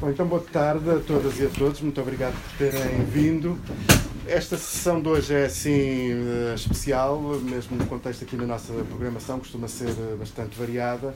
[0.00, 3.58] Bom, então boa tarde a todas e a todos, muito obrigado por terem vindo.
[4.28, 9.40] Esta sessão de hoje é assim eh, especial, mesmo no contexto aqui na nossa programação,
[9.40, 11.12] costuma ser eh, bastante variada,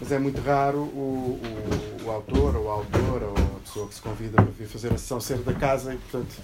[0.00, 1.38] mas é muito raro o,
[2.02, 4.90] o, o autor ou a autora ou a pessoa que se convida para vir fazer
[4.94, 6.34] a sessão ser da casa e, portanto,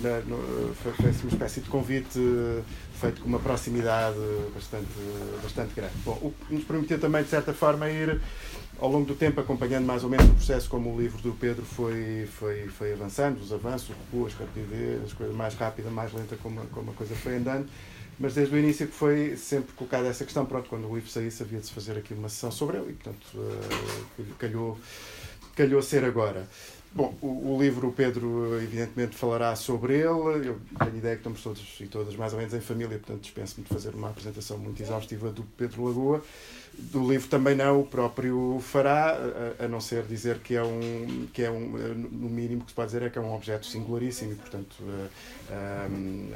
[0.00, 2.62] na, no, foi, foi uma espécie de convite eh,
[3.00, 4.18] feito com uma proximidade
[4.52, 4.88] bastante,
[5.40, 5.94] bastante grande.
[6.04, 8.20] Bom, o que nos permitiu também, de certa forma, ir
[8.80, 11.64] ao longo do tempo, acompanhando mais ou menos o processo como o livro do Pedro
[11.64, 16.36] foi, foi, foi avançando, os avanços, o as rapidez, as coisas mais rápida, mais lenta,
[16.42, 17.68] como, como a coisa foi andando.
[18.18, 21.42] Mas desde o início que foi sempre colocada essa questão, pronto, quando o livro saísse
[21.42, 24.78] havia de se fazer aqui uma sessão sobre ele e, portanto, uh, calhou,
[25.54, 26.46] calhou ser agora.
[26.92, 30.48] Bom, o, o, livro o Pedro evidentemente falará sobre ele.
[30.48, 33.64] Eu tenho ideia que estamos todos e todas mais ou menos em família, portanto dispenso-me
[33.64, 36.22] de fazer uma apresentação muito exaustiva do Pedro Lagoa
[36.80, 39.16] do livro também não o próprio fará,
[39.60, 42.74] a, a, não ser dizer que é um, que é um, no mínimo que se
[42.74, 45.08] pode dizer é que é um objeto singularíssimo e, portanto, uh,
[45.50, 46.30] uh,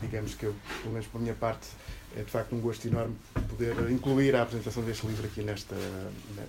[0.00, 1.68] digamos que eu, pelo menos por minha parte,
[2.16, 3.16] é de facto um gosto enorme
[3.48, 5.76] poder incluir a apresentação deste livro aqui nesta,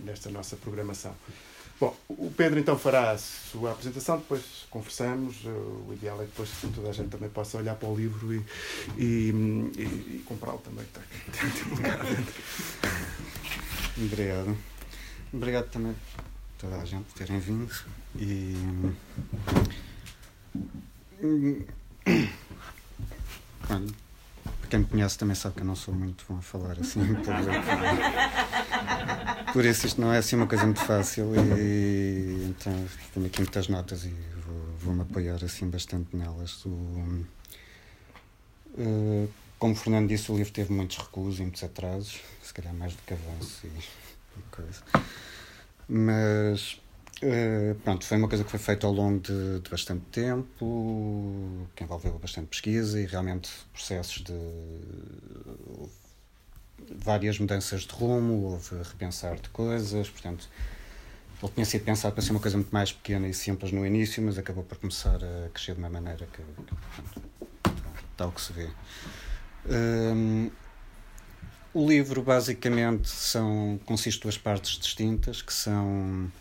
[0.04, 1.16] nesta nossa programação.
[1.80, 5.44] Bom, o Pedro então fará a sua apresentação, depois conversamos.
[5.46, 8.42] O ideal é que depois toda a gente também possa olhar para o livro e,
[8.98, 9.32] e,
[9.78, 10.86] e, e comprá-lo também.
[10.86, 11.02] Tá,
[13.98, 14.58] Obrigado.
[15.34, 15.96] Obrigado também a
[16.58, 17.74] toda a gente por terem vindo.
[18.16, 18.56] E.
[23.70, 23.88] Olha,
[24.70, 27.16] quem me conhece também sabe que eu não sou muito bom a falar assim em
[27.16, 27.52] público.
[29.54, 32.74] Por isso isto não é assim uma coisa muito fácil e então
[33.14, 34.14] tenho aqui muitas notas e
[34.82, 36.66] vou-me vou apoiar assim bastante nelas.
[36.66, 36.70] O,
[38.78, 42.74] uh, como o Fernando disse, o livro teve muitos recuos e muitos atrasos, se calhar
[42.74, 44.84] mais do que avanços e, e coisa.
[45.88, 46.82] Mas
[47.24, 51.84] uh, pronto, foi uma coisa que foi feita ao longo de, de, bastante tempo, que
[51.84, 54.34] envolveu bastante pesquisa e realmente processos de
[56.90, 60.50] várias mudanças de rumo, houve repensar de coisas, portanto,
[61.42, 64.22] ele tinha sido pensado para ser uma coisa muito mais pequena e simples no início,
[64.24, 68.70] mas acabou por começar a crescer de uma maneira que, que tal que se vê.
[69.68, 70.50] Um,
[71.74, 76.32] o livro basicamente são, consiste de duas partes distintas, que são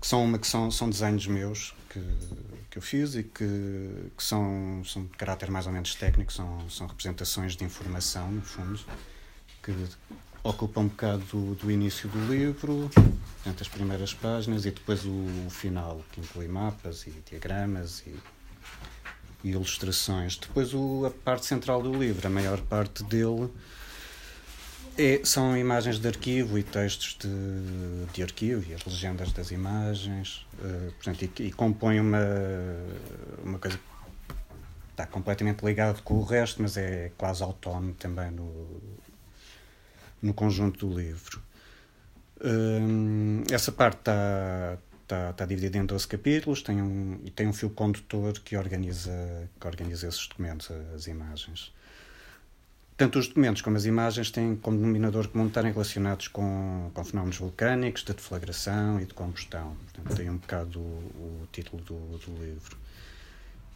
[0.00, 2.00] que são uma que são, são desenhos meus que,
[2.70, 6.68] que eu fiz e que, que são, são de caráter mais ou menos técnico, são,
[6.68, 8.84] são representações de informação, no fundo
[9.64, 9.74] que
[10.42, 15.46] ocupa um bocado do, do início do livro, portanto, as primeiras páginas, e depois o,
[15.46, 18.14] o final, que inclui mapas e diagramas e,
[19.42, 20.36] e ilustrações.
[20.36, 23.50] Depois o, a parte central do livro, a maior parte dele
[24.98, 30.46] é, são imagens de arquivo e textos de, de arquivo e as legendas das imagens,
[30.58, 32.20] uh, portanto, e, e compõe uma,
[33.42, 33.84] uma coisa que
[34.90, 38.80] está completamente ligado com o resto, mas é quase autónomo também no,
[40.24, 41.42] no conjunto do livro.
[42.42, 47.52] Hum, essa parte está, está, está dividida em 12 capítulos tem um, e tem um
[47.52, 51.72] fio condutor que organiza, que organiza esses documentos, as imagens.
[52.96, 57.38] Tanto os documentos como as imagens têm como denominador comum estarem relacionados com, com fenómenos
[57.38, 59.76] vulcânicos, de deflagração e de combustão.
[59.92, 62.76] Portanto, tem um bocado o, o título do, do livro.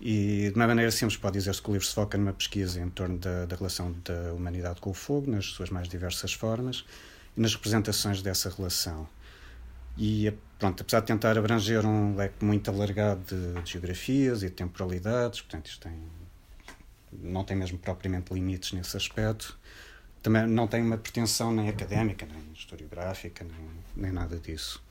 [0.00, 2.88] E, de uma maneira simples, pode dizer-se que o livro se foca numa pesquisa em
[2.88, 6.84] torno da, da, relação da humanidade com o fogo, nas suas mais diversas formas,
[7.36, 9.08] e nas representações dessa relação.
[9.96, 14.52] E, pronto, apesar de tentar abranger um leque muito alargado de, de geografias e de
[14.54, 16.00] temporalidades, portanto, isto tem,
[17.12, 19.58] não tem mesmo propriamente limites nesse aspecto,
[20.22, 24.82] também não tem uma pretensão nem académica, nem historiográfica, nem, nem nada disso.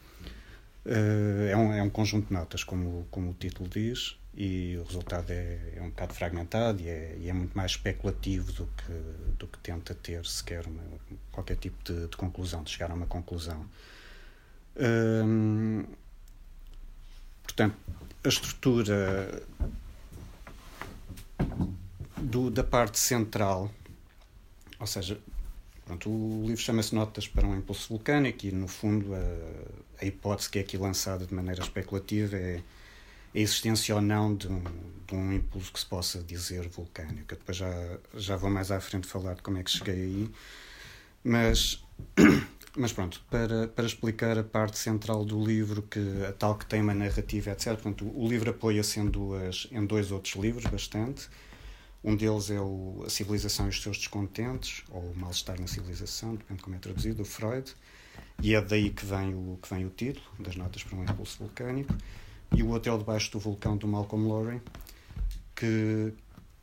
[0.86, 4.84] Uh, é, um, é um conjunto de notas, como, como o título diz, e o
[4.84, 9.34] resultado é, é um bocado fragmentado e é, e é, muito mais especulativo do que,
[9.40, 10.84] do que tenta ter sequer uma,
[11.32, 13.66] qualquer tipo de, de, conclusão, de chegar a uma conclusão.
[14.80, 15.86] Hum,
[17.42, 17.76] portanto,
[18.24, 19.42] a estrutura
[22.16, 23.72] do, da parte central,
[24.80, 25.20] ou seja,
[25.84, 30.48] pronto, o livro chama-se Notas para um Impulso Vulcânico e, no fundo, a, a hipótese
[30.48, 32.62] que é aqui lançada de maneira especulativa é
[33.38, 34.64] a existência ou não de um,
[35.06, 37.34] de um impulso que se possa dizer vulcânico.
[37.34, 40.32] Eu depois já, já vou mais à frente falar de como é que cheguei aí.
[41.24, 41.86] Mas,
[42.76, 46.82] mas pronto, para, para explicar a parte central do livro, que a tal que tem
[46.82, 47.74] uma narrativa, etc.
[47.74, 51.30] Portanto, o livro apoia-se em, duas, em dois outros livros, bastante.
[52.04, 56.36] Um deles é o A Civilização e os Seus Descontentes, ou O Mal-Estar na Civilização,
[56.36, 57.72] depende de como é traduzido, do Freud.
[58.42, 61.38] E é daí que vem o, que vem o título, das notas para um impulso
[61.38, 61.94] vulcânico.
[62.56, 64.62] E o outro é Debaixo do Vulcão, do Malcolm Lowry,
[65.56, 66.14] que,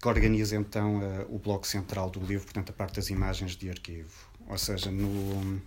[0.01, 3.69] que organiza então a, o bloco central do livro, portanto, a parte das imagens de
[3.69, 4.11] arquivo.
[4.49, 5.61] Ou seja, no.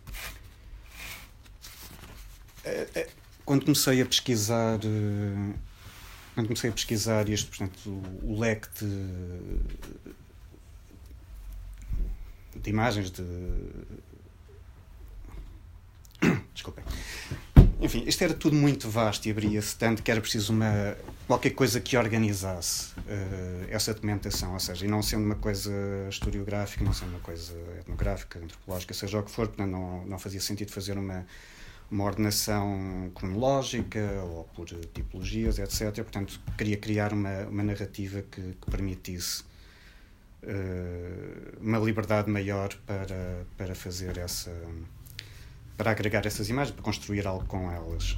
[2.64, 3.10] É, é,
[3.46, 4.80] quando comecei a pesquisar.
[6.36, 9.60] Quando comecei a pesquisar isto, portanto, o, o leque de,
[12.60, 13.24] de imagens de.
[16.54, 16.84] Desculpem.
[17.80, 20.98] Enfim, isto era tudo muito vasto e abria-se tanto que era preciso uma,
[21.28, 25.72] qualquer coisa que organizasse uh, essa documentação, ou seja, e não sendo uma coisa
[26.10, 30.42] historiográfica, não sendo uma coisa etnográfica, antropológica, seja o que for, portanto, não, não fazia
[30.42, 31.24] sentido fazer uma,
[31.92, 35.94] uma ordenação cronológica ou por tipologias, etc.
[35.98, 39.44] Portanto, queria criar uma, uma narrativa que, que permitisse
[40.42, 44.52] uh, uma liberdade maior para, para fazer essa
[45.78, 48.18] para agregar essas imagens, para construir algo com elas.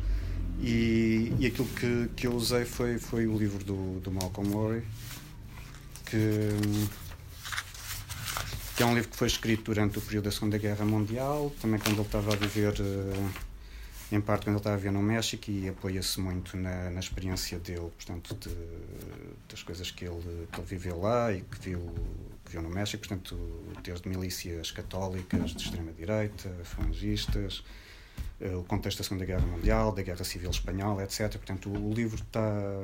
[0.62, 4.84] E, e aquilo que, que eu usei foi, foi o livro do, do Malcolm Lowry,
[6.06, 6.50] que,
[8.76, 11.80] que é um livro que foi escrito durante o período da Segunda Guerra Mundial, também
[11.80, 15.50] quando ele estava a viver, eh, em parte quando ele estava a viver no México,
[15.50, 18.54] e apoia-se muito na, na experiência dele, portanto, de,
[19.48, 21.94] das coisas que ele, que ele viveu lá e que viu
[22.50, 23.38] viu no México, portanto,
[23.84, 27.64] desde milícias católicas de extrema-direita, falangistas,
[28.42, 31.32] eh, o contexto da Segunda Guerra Mundial, da Guerra Civil Espanhola, etc.
[31.34, 32.84] Portanto, o livro está,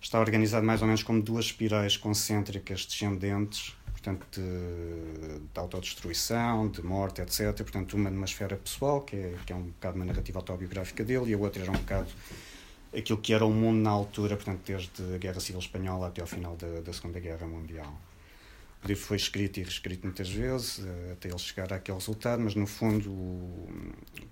[0.00, 6.82] está organizado mais ou menos como duas espirais concêntricas descendentes, portanto, de, de autodestruição, de
[6.82, 7.54] morte, etc.
[7.58, 11.30] Portanto, uma numa esfera pessoal, que é, que é um bocado uma narrativa autobiográfica dele,
[11.30, 12.08] e a outra era um bocado
[12.96, 16.26] aquilo que era o mundo na altura, portanto, desde a Guerra Civil Espanhola até ao
[16.26, 17.94] final da, da Segunda Guerra Mundial.
[18.82, 22.54] O livro foi escrito e reescrito muitas vezes, eh, até ele chegar àquele resultado, mas
[22.54, 23.10] no fundo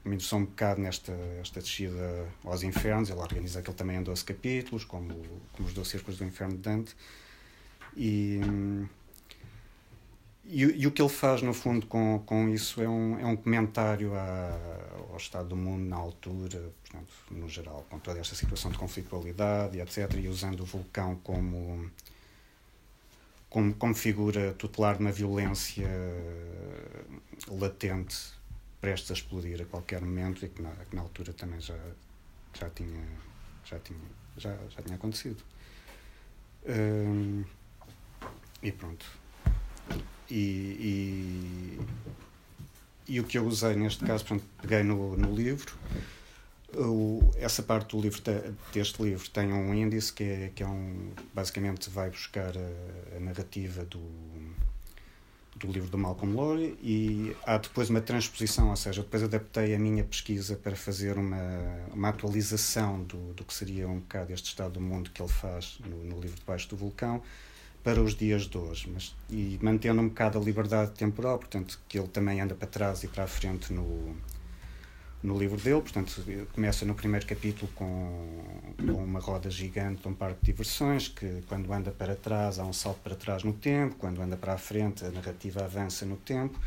[0.04, 3.10] me interessou um bocado nesta esta descida aos infernos.
[3.10, 5.14] Ele organiza aquilo também em 12 capítulos, como,
[5.52, 6.96] como os 12 círculos do inferno de Dante.
[7.94, 8.40] E,
[10.44, 13.36] e, e, o que ele faz, no fundo, com, com isso é um, é um
[13.36, 14.58] comentário à,
[15.10, 19.76] ao estado do mundo na altura, portanto, no geral, com toda esta situação de conflitualidade
[19.76, 21.90] e etc., e usando o vulcão como
[23.50, 25.88] como, como figura tutelar de uma violência
[27.48, 28.16] latente
[28.80, 31.78] prestes a explodir a qualquer momento e que na, que na altura também já,
[32.58, 33.04] já tinha
[33.64, 33.98] já tinha
[34.36, 35.42] já, já tinha acontecido.
[36.66, 37.44] Hum,
[38.62, 39.06] e pronto.
[40.30, 41.80] E, e,
[43.08, 44.24] e, o que eu usei neste caso
[44.60, 45.74] peguei no, no livro
[46.76, 48.20] o, essa parte do livro
[48.72, 53.20] deste livro tem um índice que é, que é um basicamente vai buscar a, a
[53.20, 54.00] narrativa do
[55.58, 59.78] do livro do Malcolm Lowry e há depois uma transposição, ou seja, depois adaptei a
[59.78, 61.36] minha pesquisa para fazer uma,
[61.92, 65.78] uma atualização do, do que seria um bocado este estado do mundo que ele faz
[65.84, 67.20] no, no livro Debaixo do Vulcão
[67.82, 71.98] para os dias de hoje, mas, e mantendo um bocado a liberdade temporal, portanto, que
[71.98, 74.16] ele também anda para trás e para a frente no,
[75.22, 76.22] no livro dele, portanto,
[76.52, 81.72] começa no primeiro capítulo com, com, uma roda gigante um parque de diversões, que quando
[81.72, 85.04] anda para trás há um salto para trás no tempo, quando anda para a frente
[85.04, 86.58] a narrativa avança no tempo.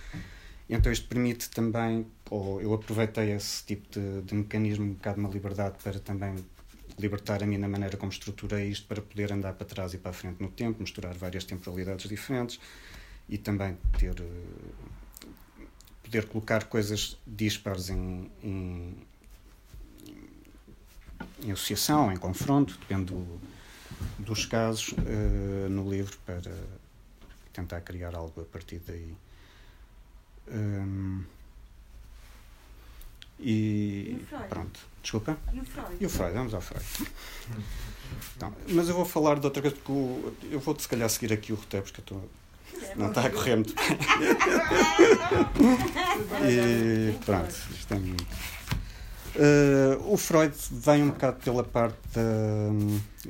[0.70, 5.30] Então isto permite também, ou eu aproveitei esse tipo de, de mecanismo, um bocado uma
[5.30, 6.36] liberdade para também
[7.00, 10.12] libertar a mim na maneira como estruturei isto para poder andar para trás e para
[10.12, 12.60] a frente no tempo, misturar várias temporalidades diferentes
[13.30, 14.16] e também ter
[16.12, 18.98] poder colocar coisas dispares em, em,
[21.42, 23.40] em associação, em confronto, depende do,
[24.20, 26.54] dos casos, uh, no livro para
[27.54, 29.16] tentar criar algo a partir daí.
[30.50, 31.24] Um,
[33.40, 35.38] e, e pronto, desculpa.
[35.54, 35.96] E o Freud?
[35.98, 36.86] E o Freud, vamos ao Freud.
[38.36, 41.54] Então, mas eu vou falar de outra coisa, porque eu vou se calhar seguir aqui
[41.54, 42.30] o roteiro, porque eu estou
[42.96, 43.98] não está a correr muito bem.
[46.50, 48.26] e pronto, isto é muito.
[49.34, 52.70] Uh, o Freud vem um bocado pela parte da,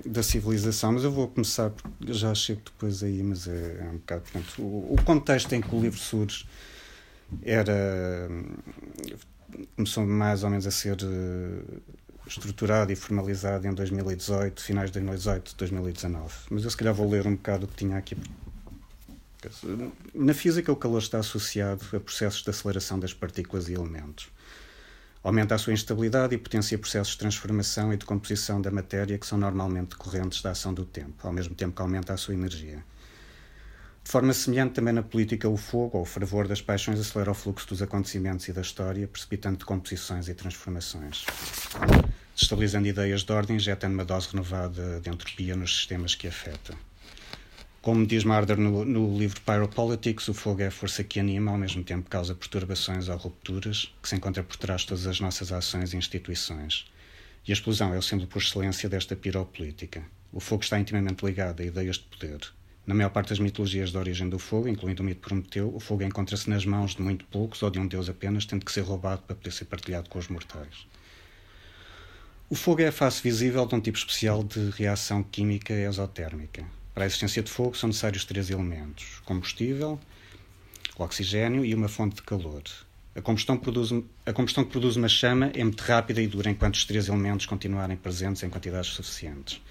[0.03, 3.97] da civilização, mas eu vou começar, porque já chego depois aí, mas é, é um
[3.97, 4.23] bocado.
[4.57, 6.47] O, o, contexto em que o livro surge
[7.43, 8.27] era.
[9.75, 11.81] começou mais ou menos a ser uh,
[12.25, 16.33] estruturado e formalizado em 2018, finais de 2018, 2019.
[16.49, 18.17] Mas eu se calhar vou ler um bocado o que tinha aqui
[20.13, 24.29] na física, o calor está associado a processos de aceleração das partículas e elementos.
[25.23, 29.25] Aumenta a sua instabilidade e potencia processos de transformação e de composição da matéria que
[29.25, 32.83] são normalmente decorrentes da ação do tempo, ao mesmo tempo que aumenta a sua energia.
[34.03, 37.35] De forma semelhante, também na política, o fogo ou o fervor das paixões acelera o
[37.35, 41.23] fluxo dos acontecimentos e da história, precipitando decomposições e transformações.
[42.35, 46.75] Destabilizando ideias de ordem, injetando uma dose renovada de entropia nos sistemas que afeta.
[47.81, 51.57] Como diz Marder no, no livro Pyropolitics, o fogo é a força que anima, ao
[51.57, 55.51] mesmo tempo causa perturbações ou rupturas, que se encontra por trás de todas as nossas
[55.51, 56.85] ações e instituições.
[57.47, 60.03] E a explosão é o símbolo por excelência desta piropolítica.
[60.31, 62.39] O fogo está intimamente ligado a ideias de poder.
[62.85, 66.03] Na maior parte das mitologias da origem do fogo, incluindo o mito Prometeu, o fogo
[66.03, 69.23] encontra-se nas mãos de muito poucos ou de um deus apenas, tendo que ser roubado
[69.23, 70.85] para poder ser partilhado com os mortais.
[72.47, 76.63] O fogo é a face visível de um tipo especial de reação química exotérmica.
[76.93, 79.99] Para a existência de fogo são necessários três elementos: combustível,
[80.97, 82.63] oxigênio e uma fonte de calor.
[83.13, 83.91] A combustão, produz,
[84.25, 87.45] a combustão que produz uma chama é muito rápida e dura enquanto os três elementos
[87.45, 89.61] continuarem presentes em quantidades suficientes.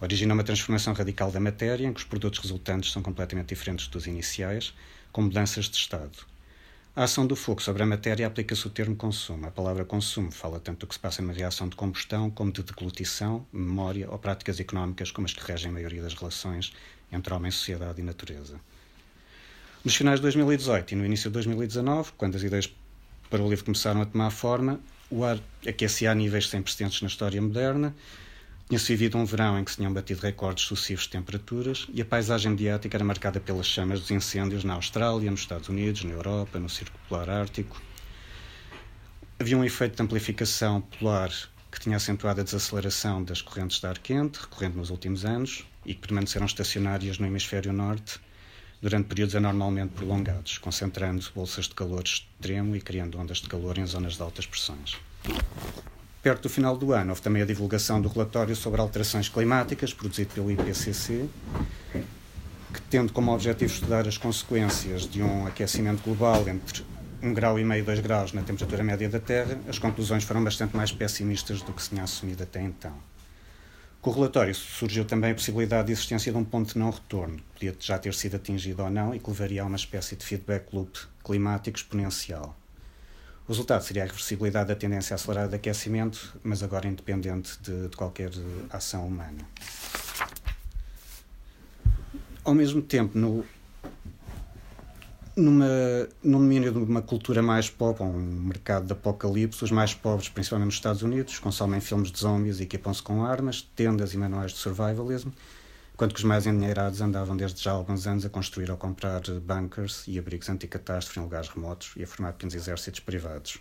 [0.00, 4.06] Origina uma transformação radical da matéria, em que os produtos resultantes são completamente diferentes dos
[4.06, 4.74] iniciais,
[5.10, 6.33] com mudanças de estado.
[6.96, 9.48] A ação do fogo sobre a matéria aplica-se o termo consumo.
[9.48, 12.62] A palavra consumo fala tanto do que se passa numa reação de combustão, como de
[12.62, 16.72] deglutição, memória ou práticas económicas como as que regem a maioria das relações
[17.10, 18.60] entre homem, sociedade e natureza.
[19.84, 22.72] Nos finais de 2018 e no início de 2019, quando as ideias
[23.28, 24.78] para o livro começaram a tomar forma,
[25.10, 27.92] o ar aquecia a níveis sem precedentes na história moderna
[28.74, 32.04] tinha-se vivido um verão em que se tinham batido recordes sucessivos de temperaturas e a
[32.04, 36.58] paisagem mediática era marcada pelas chamas dos incêndios na Austrália, nos Estados Unidos, na Europa,
[36.58, 37.80] no Círculo Polar Ártico.
[39.38, 41.30] Havia um efeito de amplificação polar
[41.70, 45.94] que tinha acentuado a desaceleração das correntes de ar quente, recorrente nos últimos anos, e
[45.94, 48.18] que permaneceram estacionárias no hemisfério norte
[48.82, 53.86] durante períodos anormalmente prolongados, concentrando bolsas de calor extremo e criando ondas de calor em
[53.86, 54.96] zonas de altas pressões.
[56.24, 60.32] Perto do final do ano, houve também a divulgação do relatório sobre alterações climáticas, produzido
[60.32, 61.28] pelo IPCC,
[61.92, 66.82] que tendo como objetivo estudar as consequências de um aquecimento global entre
[67.22, 70.42] 1 grau e meio e 2 graus na temperatura média da Terra, as conclusões foram
[70.42, 72.94] bastante mais pessimistas do que se tinha assumido até então.
[74.00, 77.36] Com o relatório surgiu também a possibilidade de existência de um ponto de não retorno,
[77.36, 80.24] que podia já ter sido atingido ou não, e que levaria a uma espécie de
[80.24, 82.56] feedback loop climático exponencial.
[83.46, 87.96] O resultado seria a reversibilidade da tendência acelerada de aquecimento, mas agora independente de, de
[87.96, 88.30] qualquer
[88.70, 89.46] ação humana.
[92.42, 93.44] Ao mesmo tempo, no,
[95.36, 95.66] numa,
[96.22, 100.74] domínio de uma cultura mais pobre, um mercado de apocalipse, os mais pobres, principalmente nos
[100.76, 105.28] Estados Unidos, consomem filmes de zombies e equipam-se com armas, tendas e manuais de survivalism,
[105.94, 109.22] enquanto que os mais endinheirados andavam desde já há alguns anos a construir ou comprar
[109.40, 113.58] bunkers e abrigos anticatástrofe em lugares remotos e a formar pequenos exércitos privados.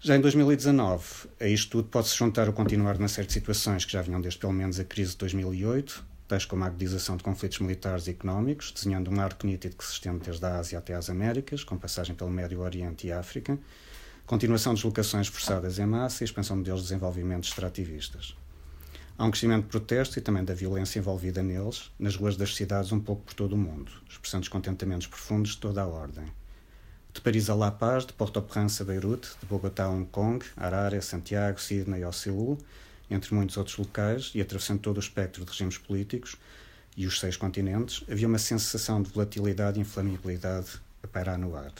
[0.00, 3.84] Já em 2019, a isto tudo pode-se juntar o continuar de uma série de situações
[3.84, 7.24] que já vinham desde pelo menos a crise de 2008, tais como a agudização de
[7.24, 10.94] conflitos militares e económicos, desenhando um arco nítido que se estende desde a Ásia até
[10.94, 13.58] às Américas, com passagem pelo Médio Oriente e África,
[14.26, 18.36] continuação de deslocações forçadas em massa e expansão de modelos de desenvolvimento extrativistas.
[19.20, 22.92] Há um crescimento de protesto e também da violência envolvida neles, nas ruas das cidades
[22.92, 26.24] um pouco por todo o mundo, expressando descontentamentos profundos de toda a ordem.
[27.12, 31.02] De Paris a La Paz, de Port-au-Prince a Beirute, de Bogotá a Hong Kong, Harare,
[31.02, 32.58] Santiago, Sydney ou Seul,
[33.10, 36.36] entre muitos outros locais, e atravessando todo o espectro de regimes políticos
[36.96, 41.72] e os seis continentes, havia uma sensação de volatilidade e inflamabilidade a pairar no ar.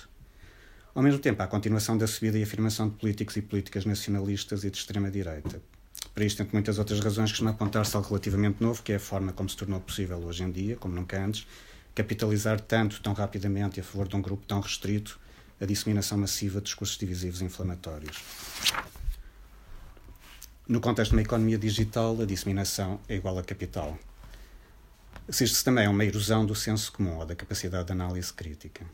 [0.93, 4.65] Ao mesmo tempo, há a continuação da subida e afirmação de políticos e políticas nacionalistas
[4.65, 5.63] e de extrema-direita,
[6.19, 9.33] para isto, entre muitas outras razões, costuma apontar-se algo relativamente novo, que é a forma
[9.33, 11.47] como se tornou possível hoje em dia, como nunca antes,
[11.95, 15.17] capitalizar tanto, tão rapidamente a favor de um grupo tão restrito
[15.61, 18.21] a disseminação massiva de discursos divisivos e inflamatórios.
[20.67, 23.97] No contexto de uma economia digital, a disseminação é igual a capital.
[25.29, 28.85] Assiste-se também a uma erosão do senso comum ou da capacidade de análise crítica.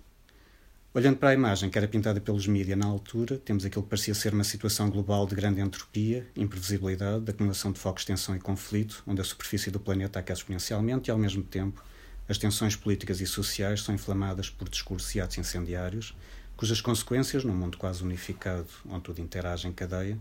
[0.96, 4.14] Olhando para a imagem que era pintada pelos mídias na altura, temos aquilo que parecia
[4.14, 8.38] ser uma situação global de grande entropia, imprevisibilidade, de acumulação de focos de tensão e
[8.38, 11.82] conflito, onde a superfície do planeta aquece exponencialmente e, ao mesmo tempo,
[12.28, 16.16] as tensões políticas e sociais são inflamadas por discursos e atos incendiários,
[16.56, 20.16] cujas consequências, num mundo quase unificado, onde tudo interage em cadeia,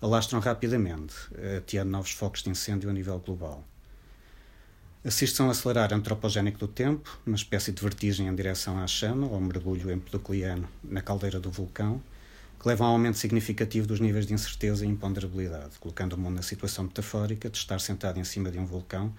[0.00, 1.14] alastram rapidamente,
[1.56, 3.64] ateando novos focos de incêndio a nível global.
[5.06, 9.40] Assiste-se a acelerar antropogénico do tempo, uma espécie de vertigem em direção à chama, ou
[9.40, 12.02] mergulho empedocliano na caldeira do vulcão,
[12.58, 16.34] que leva a um aumento significativo dos níveis de incerteza e imponderabilidade, colocando o mundo
[16.34, 19.14] na situação metafórica de estar sentado em cima de um vulcão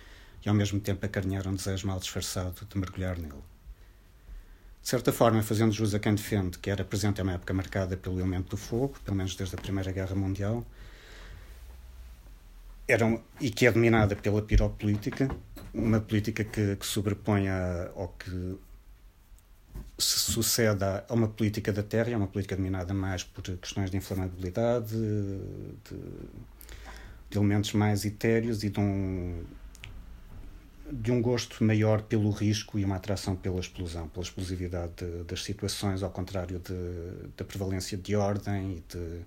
[0.46, 3.42] e ao mesmo tempo acarinhar um desejo mal disfarçado de mergulhar nele.
[4.82, 7.96] De certa forma, fazendo jus a quem defende que era presente em uma época marcada
[7.96, 10.66] pelo elemento do fogo, pelo menos desde a Primeira Guerra Mundial,
[12.86, 15.30] eram, e que é dominada pela piropolítica,
[15.74, 18.58] uma política que, que sobreponha ou que
[19.98, 23.98] se sucede a uma política da terra, é uma política dominada mais por questões de
[23.98, 25.98] inflamabilidade, de,
[27.30, 29.44] de elementos mais etéreos e de um,
[30.92, 35.44] de um gosto maior pelo risco e uma atração pela explosão, pela explosividade de, das
[35.44, 39.22] situações, ao contrário de, da prevalência de ordem e de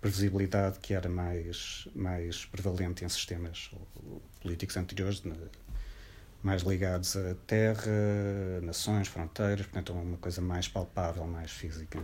[0.00, 3.70] previsibilidade que era mais, mais prevalente em sistemas
[4.40, 5.22] políticos anteriores,
[6.46, 7.90] mais ligados a terra,
[8.62, 11.98] nações, fronteiras, portanto, uma coisa mais palpável, mais física.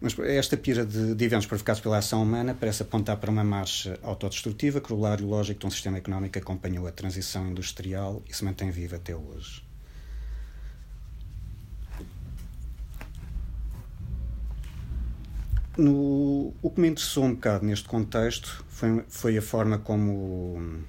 [0.00, 4.00] Mas esta pira de, de, eventos provocados pela ação humana parece apontar para uma marcha
[4.02, 8.70] autodestrutiva, corolário lógico de um sistema económico que acompanhou a transição industrial e se mantém
[8.70, 9.62] vivo até hoje.
[15.76, 20.84] No, o que me interessou um bocado neste contexto foi, foi a forma como,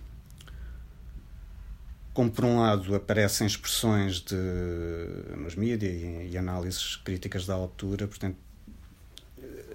[2.13, 4.35] como, por um lado, aparecem expressões de,
[5.37, 8.37] nos mídias e, e análises críticas da altura, portanto,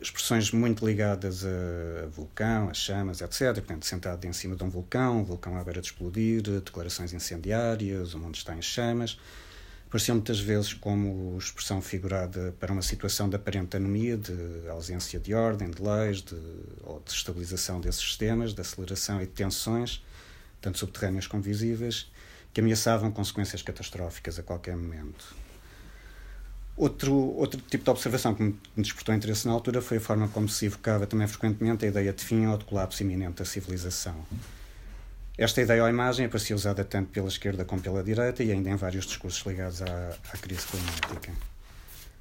[0.01, 3.55] expressões muito ligadas a vulcão, a chamas, etc.
[3.55, 8.15] Portanto, sentado em cima de um vulcão, um vulcão à beira de explodir, declarações incendiárias,
[8.15, 9.19] o mundo está em chamas.
[9.89, 15.33] Apareciam muitas vezes como expressão figurada para uma situação de aparente anomia, de ausência de
[15.33, 16.37] ordem, de leis, de,
[16.83, 20.05] ou de estabilização desses sistemas, de aceleração e de tensões,
[20.61, 22.13] tanto subterrâneas como visíveis,
[22.53, 25.35] que ameaçavam consequências catastróficas a qualquer momento.
[26.77, 30.51] Outro, outro tipo de observação que me despertou interesse na altura foi a forma como
[30.51, 34.23] se evocava também frequentemente a ideia de fim ou de colapso iminente da civilização.
[35.39, 38.75] Esta ideia ou imagem aparecia usada tanto pela esquerda como pela direita e ainda em
[38.75, 41.33] vários discursos ligados à, à crise climática.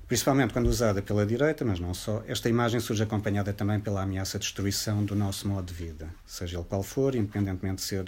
[0.07, 4.37] Principalmente quando usada pela direita, mas não só, esta imagem surge acompanhada também pela ameaça
[4.37, 8.05] de destruição do nosso modo de vida, seja ele qual for, independentemente de ser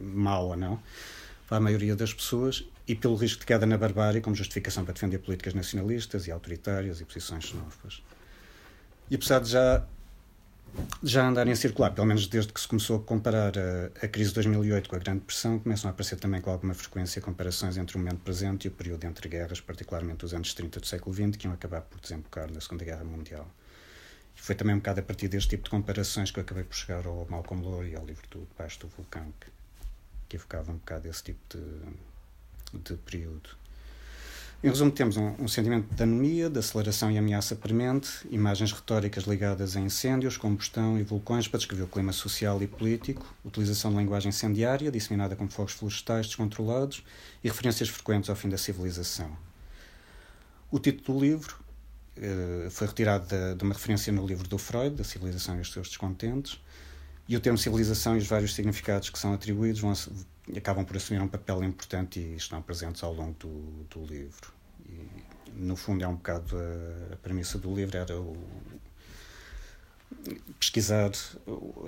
[0.00, 0.82] mau ou não,
[1.46, 4.92] para a maioria das pessoas, e pelo risco de queda na barbárie como justificação para
[4.92, 8.02] defender políticas nacionalistas e autoritárias e posições xenófobas.
[9.08, 9.86] E apesar de já,
[11.02, 14.30] já andarem a circular, pelo menos desde que se começou a comparar a, a crise
[14.30, 17.96] de 2008 com a Grande Depressão, começam a aparecer também com alguma frequência comparações entre
[17.96, 21.36] o momento presente e o período entre guerras, particularmente os anos 30 do século XX,
[21.36, 23.46] que iam acabar por desembocar na Segunda Guerra Mundial.
[24.36, 26.74] E foi também um bocado a partir deste tipo de comparações que eu acabei por
[26.74, 29.46] chegar ao Malcolm Lowry e ao livro do Debaixo do Vulcão, que,
[30.28, 31.64] que evocava um bocado esse tipo de
[32.78, 33.50] de período.
[34.64, 39.24] Em resumo, temos um, um, sentimento de anomia, de aceleração e ameaça premente, imagens retóricas
[39.24, 43.98] ligadas a incêndios, combustão e vulcões para descrever o clima social e político, utilização de
[43.98, 47.04] linguagem incendiária, disseminada como fogos florestais descontrolados,
[47.44, 49.36] e referências frequentes ao fim da civilização.
[50.70, 51.56] O título do livro
[52.16, 55.70] eh, foi retirado de, de, uma referência no livro do Freud, da Civilização e os
[55.70, 56.58] seus descontentes,
[57.28, 59.92] e o termo civilização e os vários significados que são atribuídos vão,
[60.56, 64.53] acabam por assumir um papel importante e estão presentes ao longo do, do livro.
[65.56, 68.36] No fundo, é um bocado a, a premissa do livro era o,
[70.58, 71.10] pesquisar,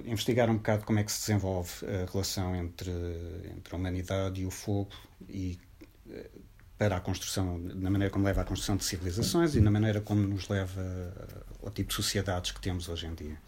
[0.05, 2.91] investigar um bocado como é que se desenvolve a relação entre,
[3.57, 4.91] entre a humanidade e o fogo
[5.29, 5.59] e
[6.11, 6.31] eh,
[6.79, 10.21] para a construção, na maneira como leva à construção de civilizações e na maneira como
[10.21, 10.83] nos leva
[11.63, 13.39] ao tipo de sociedades que temos hoje em dia.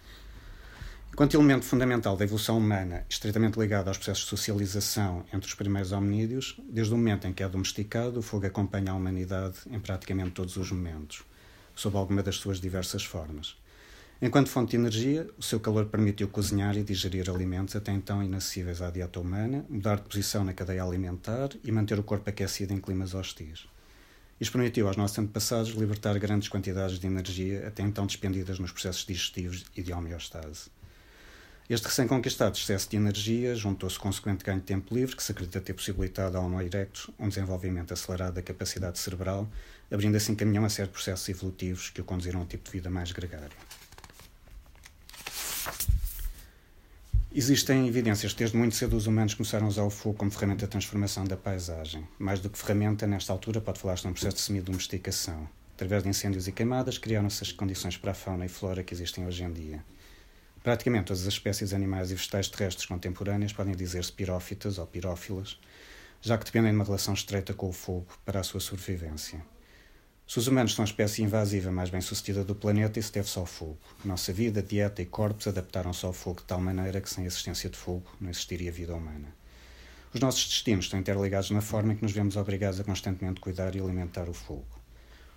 [1.12, 5.90] Enquanto elemento fundamental da evolução humana, estritamente ligado aos processos de socialização entre os primeiros
[5.90, 10.30] hominídeos, desde o momento em que é domesticado, o fogo acompanha a humanidade em praticamente
[10.30, 11.24] todos os momentos,
[11.74, 13.56] sob alguma das suas diversas formas.
[14.20, 18.82] Enquanto fonte de energia, o seu calor permitiu cozinhar e digerir alimentos até então inacessíveis
[18.82, 22.80] à dieta humana, mudar de posição na cadeia alimentar e manter o corpo aquecido em
[22.80, 23.68] climas hostis.
[24.40, 29.04] Isto permitiu aos nossos antepassados libertar grandes quantidades de energia até então despendidas nos processos
[29.06, 30.77] digestivos e de homeostase.
[31.70, 35.74] Este recém-conquistado excesso de energia juntou-se consequente ganho de tempo livre, que se acredita ter
[35.74, 39.46] possibilitado ao Homo erectus um desenvolvimento acelerado da capacidade cerebral,
[39.90, 42.88] abrindo assim caminhão a certos processos evolutivos que o conduziram a um tipo de vida
[42.88, 43.52] mais gregário.
[47.34, 50.64] Existem evidências que desde muito cedo os humanos começaram a usar o fogo como ferramenta
[50.64, 52.08] de transformação da paisagem.
[52.18, 55.46] Mais do que ferramenta, nesta altura pode falar-se de um processo de semi-domesticação.
[55.74, 59.26] Através de incêndios e queimadas, criaram-se as condições para a fauna e flora que existem
[59.26, 59.84] hoje em dia.
[60.68, 65.58] Praticamente todas as espécies animais e vegetais terrestres contemporâneas podem dizer-se pirófitas ou pirófilas,
[66.20, 69.40] já que dependem de uma relação estreita com o fogo para a sua sobrevivência.
[70.26, 73.46] Se os humanos são a espécie invasiva mais bem sucedida do planeta, isso deve-se ao
[73.46, 73.78] fogo.
[74.04, 77.70] Nossa vida, dieta e corpos adaptaram-se ao fogo de tal maneira que sem a existência
[77.70, 79.34] de fogo não existiria vida humana.
[80.12, 83.74] Os nossos destinos estão interligados na forma em que nos vemos obrigados a constantemente cuidar
[83.74, 84.68] e alimentar o fogo.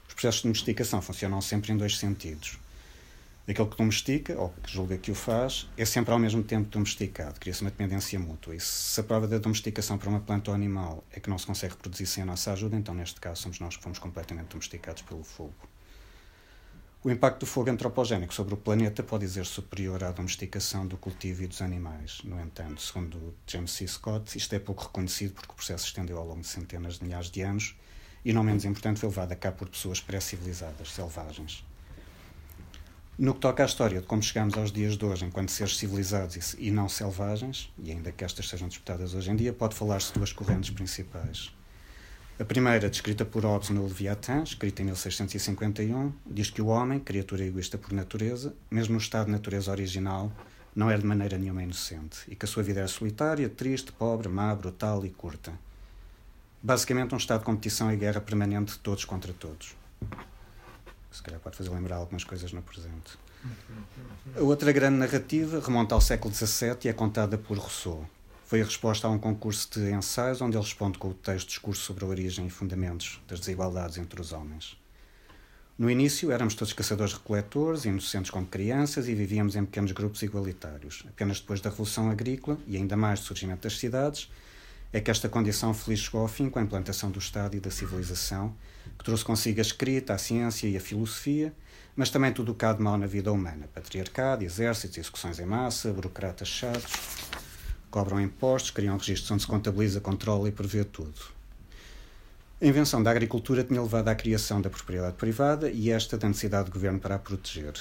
[0.09, 2.59] Os processos de domesticação funcionam sempre em dois sentidos.
[3.47, 7.39] Aquele que domestica, ou que julga que o faz, é sempre ao mesmo tempo domesticado.
[7.39, 8.55] Cria-se uma dependência mútua.
[8.55, 11.47] E se a prova da domesticação para uma planta ou animal é que não se
[11.47, 15.01] consegue reproduzir sem a nossa ajuda, então neste caso somos nós que fomos completamente domesticados
[15.01, 15.55] pelo fogo.
[17.03, 21.41] O impacto do fogo antropogénico sobre o planeta pode dizer superior à domesticação do cultivo
[21.41, 22.21] e dos animais.
[22.23, 23.87] No entanto, segundo James C.
[23.87, 27.31] Scott, isto é pouco reconhecido porque o processo estendeu ao longo de centenas de milhares
[27.31, 27.75] de anos
[28.23, 31.65] e, não menos importante, foi levado a cabo por pessoas pré-civilizadas, selvagens.
[33.17, 36.55] No que toca à história de como chegamos aos dias de hoje enquanto seres civilizados
[36.57, 40.19] e não selvagens, e ainda que estas sejam disputadas hoje em dia, pode falar-se de
[40.19, 41.53] duas correntes principais.
[42.39, 47.45] A primeira, descrita por Hobbes no Leviatã, escrita em 1651, diz que o homem, criatura
[47.45, 50.31] egoísta por natureza, mesmo no estado de natureza original,
[50.75, 54.29] não era de maneira nenhuma inocente e que a sua vida era solitária, triste, pobre,
[54.29, 55.53] má, brutal e curta.
[56.63, 59.75] Basicamente, um estado de competição e guerra permanente de todos contra todos.
[61.11, 63.17] Se calhar pode fazer lembrar algumas coisas no presente.
[64.35, 68.07] A outra grande narrativa remonta ao século XVII e é contada por Rousseau.
[68.45, 71.81] Foi a resposta a um concurso de ensaios onde ele responde com o texto Discurso
[71.83, 74.77] sobre a origem e fundamentos das desigualdades entre os homens.
[75.77, 81.03] No início éramos todos caçadores-recoletores, inocentes como crianças e vivíamos em pequenos grupos igualitários.
[81.07, 84.29] Apenas depois da Revolução Agrícola e ainda mais do surgimento das cidades
[84.93, 87.71] é que esta condição feliz chegou ao fim com a implantação do Estado e da
[87.71, 88.53] civilização,
[88.97, 91.53] que trouxe consigo a escrita, a ciência e a filosofia,
[91.95, 95.45] mas também tudo o que há de mal na vida humana: patriarcado, exércitos, execuções em
[95.45, 96.91] massa, burocratas chatos
[97.91, 101.19] cobram impostos, criam registros onde se contabiliza, controla e prevê tudo.
[102.61, 106.65] A invenção da agricultura tinha levado à criação da propriedade privada e esta da necessidade
[106.65, 107.73] de governo para a proteger.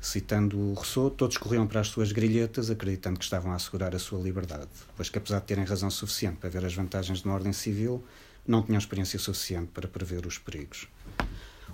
[0.00, 3.98] Citando o Rousseau, todos corriam para as suas grilhetas acreditando que estavam a assegurar a
[3.98, 7.34] sua liberdade, pois que apesar de terem razão suficiente para ver as vantagens de uma
[7.34, 8.04] ordem civil,
[8.46, 10.88] não tinham experiência suficiente para prever os perigos.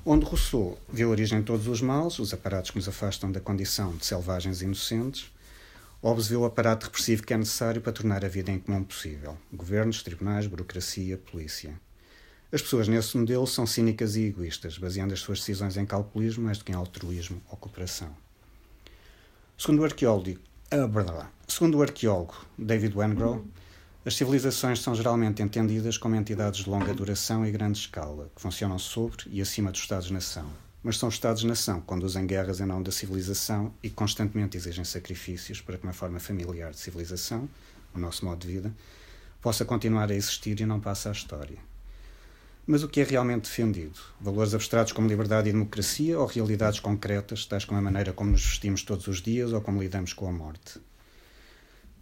[0.04, 3.40] Onde Rousseau viu a origem de todos os males, os aparatos que nos afastam da
[3.40, 5.30] condição de selvagens inocentes,
[6.02, 9.36] Hobbes viu o aparato repressivo que é necessário para tornar a vida em comum possível:
[9.52, 11.74] governos, tribunais, burocracia, polícia.
[12.52, 16.58] As pessoas nesse modelo são cínicas e egoístas, baseando as suas decisões em calculismo mais
[16.58, 18.16] do que em altruísmo ou cooperação.
[19.58, 20.38] Segundo o arqueólogo,
[20.70, 23.44] ah, segundo o arqueólogo David Wengrow,
[24.06, 28.78] as civilizações são geralmente entendidas como entidades de longa duração e grande escala, que funcionam
[28.78, 30.46] sobre e acima dos Estados-nação
[30.86, 35.76] mas são Estados-nação que conduzem guerras em nome da civilização e constantemente exigem sacrifícios para
[35.76, 37.48] que uma forma familiar de civilização,
[37.92, 38.72] o nosso modo de vida,
[39.42, 41.58] possa continuar a existir e não passe à história.
[42.64, 43.98] Mas o que é realmente defendido?
[44.20, 48.46] Valores abstratos como liberdade e democracia ou realidades concretas, tais como a maneira como nos
[48.46, 50.78] vestimos todos os dias ou como lidamos com a morte?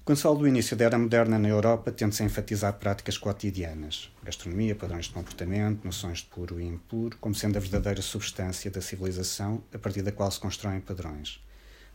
[0.04, 4.12] Quando se fala do início da era moderna na Europa, tende-se a enfatizar práticas cotidianas,
[4.22, 8.82] gastronomia, padrões de comportamento, noções de puro e impuro, como sendo a verdadeira substância da
[8.82, 11.42] civilização a partir da qual se constroem padrões.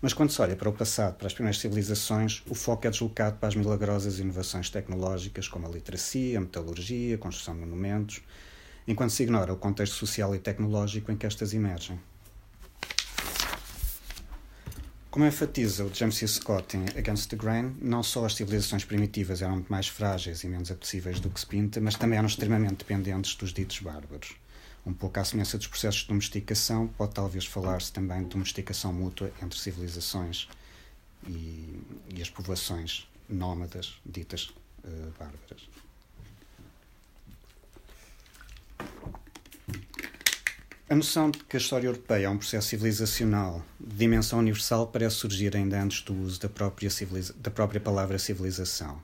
[0.02, 3.38] Mas quando se olha para o passado, para as primeiras civilizações, o foco é deslocado
[3.38, 8.24] para as milagrosas inovações tecnológicas como a literacia, a metalurgia, a construção de monumentos,
[8.88, 12.00] enquanto se ignora o contexto social e tecnológico em que estas emergem.
[15.12, 16.28] Como enfatiza o James C.
[16.28, 20.70] Scott em Against the Grain, não só as civilizações primitivas eram mais frágeis e menos
[20.70, 24.36] apetecíveis do que se pinta, mas também eram extremamente dependentes dos ditos bárbaros.
[24.86, 29.32] Um pouco à semelhança dos processos de domesticação, pode talvez falar-se também de domesticação mútua
[29.42, 30.48] entre civilizações
[31.28, 31.82] e,
[32.16, 35.68] e as povoações nómadas ditas uh, bárbaras.
[40.92, 45.18] A noção de que a história europeia é um processo civilizacional de dimensão universal parece
[45.18, 46.90] surgir ainda antes do uso da própria,
[47.36, 49.00] da própria palavra civilização.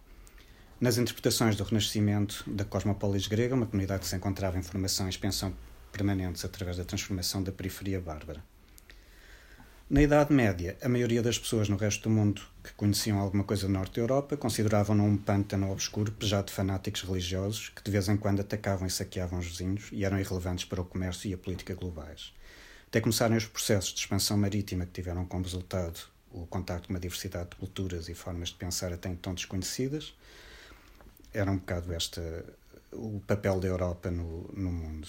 [0.82, 5.12] Nas interpretações do Renascimento da cosmopolis grega, uma comunidade que se encontrava em formação e
[5.12, 5.54] expansão
[5.92, 8.44] permanentes através da transformação da periferia bárbara.
[9.88, 13.68] Na Idade Média, a maioria das pessoas no resto do mundo que conheciam alguma coisa
[13.68, 18.10] do norte da Europa consideravam-no um pântano obscuro pejado de fanáticos religiosos que de vez
[18.10, 21.38] em quando atacavam e saqueavam os vizinhos e eram irrelevantes para o comércio e a
[21.38, 22.34] política globais.
[22.88, 26.00] Até começarem os processos de expansão marítima que tiveram como resultado
[26.32, 30.16] o contacto com uma diversidade de culturas e formas de pensar até então desconhecidas,
[31.32, 32.22] era um bocado este
[32.92, 35.08] o papel da Europa no, no mundo.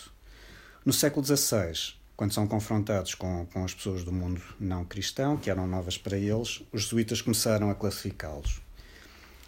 [0.85, 5.51] No século XVI, quando são confrontados com, com as pessoas do mundo não cristão, que
[5.51, 8.63] eram novas para eles, os jesuítas começaram a classificá-los.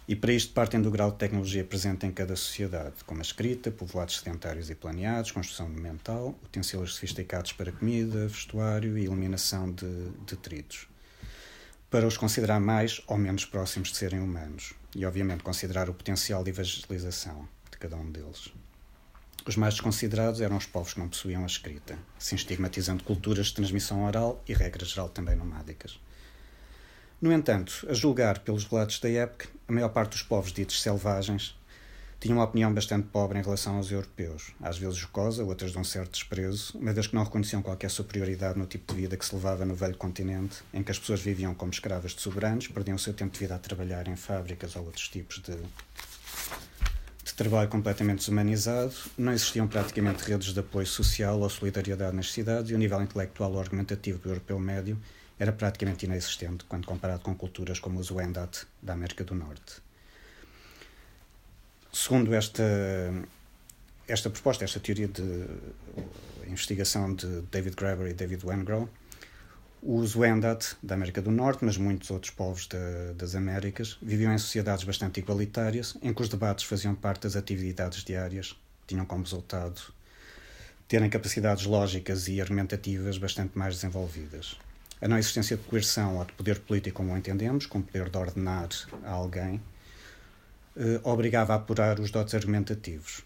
[0.07, 3.69] E para isto partem do grau de tecnologia presente em cada sociedade, como a escrita,
[3.69, 9.85] povoados sedentários e planeados, construção monumental, utensílios sofisticados para comida, vestuário e eliminação de
[10.27, 10.87] detritos.
[11.91, 14.73] Para os considerar mais ou menos próximos de serem humanos.
[14.95, 18.51] E, obviamente, considerar o potencial de evangelização de cada um deles.
[19.49, 23.55] Os mais desconsiderados eram os povos que não possuíam a escrita, assim estigmatizando culturas de
[23.55, 25.99] transmissão oral e, regra geral, também nomádicas.
[27.19, 31.57] No entanto, a julgar pelos relatos da época, a maior parte dos povos ditos selvagens
[32.19, 35.83] tinham uma opinião bastante pobre em relação aos europeus, às vezes jocosa, outras de um
[35.83, 39.33] certo desprezo, uma vez que não reconheciam qualquer superioridade no tipo de vida que se
[39.33, 42.99] levava no velho continente, em que as pessoas viviam como escravas de soberanos, perdiam o
[42.99, 45.57] seu tempo de vida a trabalhar em fábricas ou outros tipos de
[47.39, 52.73] trabalho completamente desumanizado, não existiam praticamente redes de apoio social ou solidariedade nas cidades e
[52.73, 54.99] o nível intelectual ou argumentativo do europeu médio
[55.39, 59.81] era praticamente inexistente quando comparado com culturas como os Wendat da América do Norte.
[61.93, 62.61] Segundo esta,
[64.05, 65.45] esta proposta, esta teoria de
[66.45, 68.89] investigação de David Graeber e David Wengrow,
[69.81, 74.37] os Wendat, da América do Norte, mas muitos outros povos de, das Américas, viviam em
[74.37, 79.81] sociedades bastante igualitárias, em que os debates faziam parte das atividades diárias, tinham como resultado
[80.87, 84.57] terem capacidades lógicas e argumentativas bastante mais desenvolvidas.
[85.01, 88.09] A não existência de coerção ou de poder político, como o entendemos, com o poder
[88.09, 88.69] de ordenar
[89.05, 89.61] a alguém,
[90.75, 93.23] eh, obrigava a apurar os dotes argumentativos.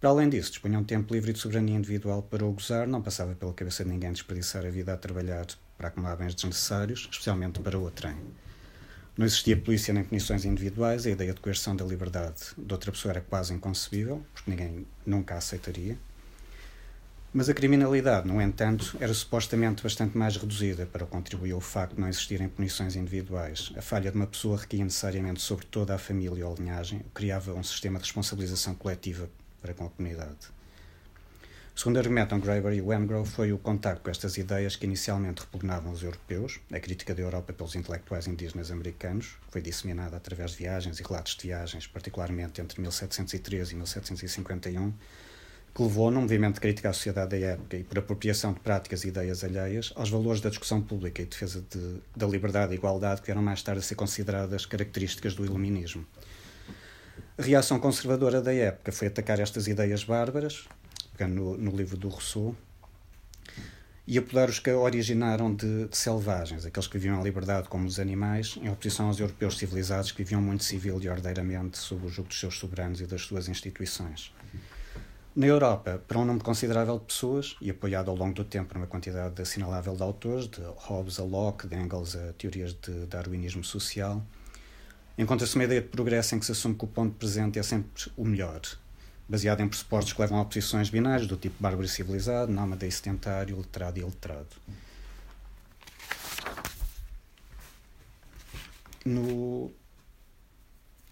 [0.00, 3.34] Para além disso, dispunha um tempo livre de soberania individual para o gozar, não passava
[3.34, 7.78] pela cabeça de ninguém desperdiçar a vida a trabalhar para acumular bens desnecessários, especialmente para
[7.78, 8.16] o trem.
[9.16, 13.12] Não existia polícia nem punições individuais, a ideia de coerção da liberdade de outra pessoa
[13.12, 15.96] era quase inconcebível, porque ninguém nunca a aceitaria.
[17.32, 22.00] Mas a criminalidade, no entanto, era supostamente bastante mais reduzida para contribuir ao facto de
[22.00, 23.72] não existirem punições individuais.
[23.76, 27.62] A falha de uma pessoa requia necessariamente sobre toda a família ou linhagem, criava um
[27.62, 29.28] sistema de responsabilização coletiva
[29.60, 30.55] para com a comunidade.
[31.78, 36.02] Segundo argumentam Graeber e Wengrow, foi o contacto com estas ideias que inicialmente repugnavam os
[36.02, 41.02] europeus, a crítica da Europa pelos intelectuais indígenas americanos, foi disseminada através de viagens e
[41.02, 44.90] relatos de viagens, particularmente entre 1713 e 1751,
[45.74, 49.04] que levou, num movimento de crítica à sociedade da época e por apropriação de práticas
[49.04, 53.20] e ideias alheias, aos valores da discussão pública e defesa de, da liberdade e igualdade
[53.20, 56.06] que eram mais tarde a ser consideradas características do iluminismo.
[57.36, 60.66] A reação conservadora da época foi atacar estas ideias bárbaras,
[61.24, 62.56] no, no livro do Rousseau,
[64.06, 67.98] e apodar os que originaram de, de, selvagens, aqueles que viviam a liberdade como os
[67.98, 72.28] animais, em oposição aos europeus civilizados que viviam muito civil e ordeiramente sob o jugo
[72.28, 74.32] dos seus soberanos e das suas instituições.
[75.34, 78.78] Na Europa, para um número considerável de pessoas, e apoiado ao longo do tempo por
[78.78, 83.64] uma quantidade assinalável de autores, de Hobbes a Locke, de Engels a teorias de darwinismo
[83.64, 84.24] social,
[85.18, 88.10] encontra-se uma ideia de progresso em que se assume que o ponto presente é sempre
[88.16, 88.62] o melhor,
[89.28, 92.92] baseado em pressupostos que levam a posições binárias do tipo bárbaro e civilizado, nómada e
[92.92, 94.48] sedentário, letrado e iletrado.
[99.04, 99.72] No,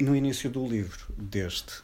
[0.00, 1.82] no início do livro deste,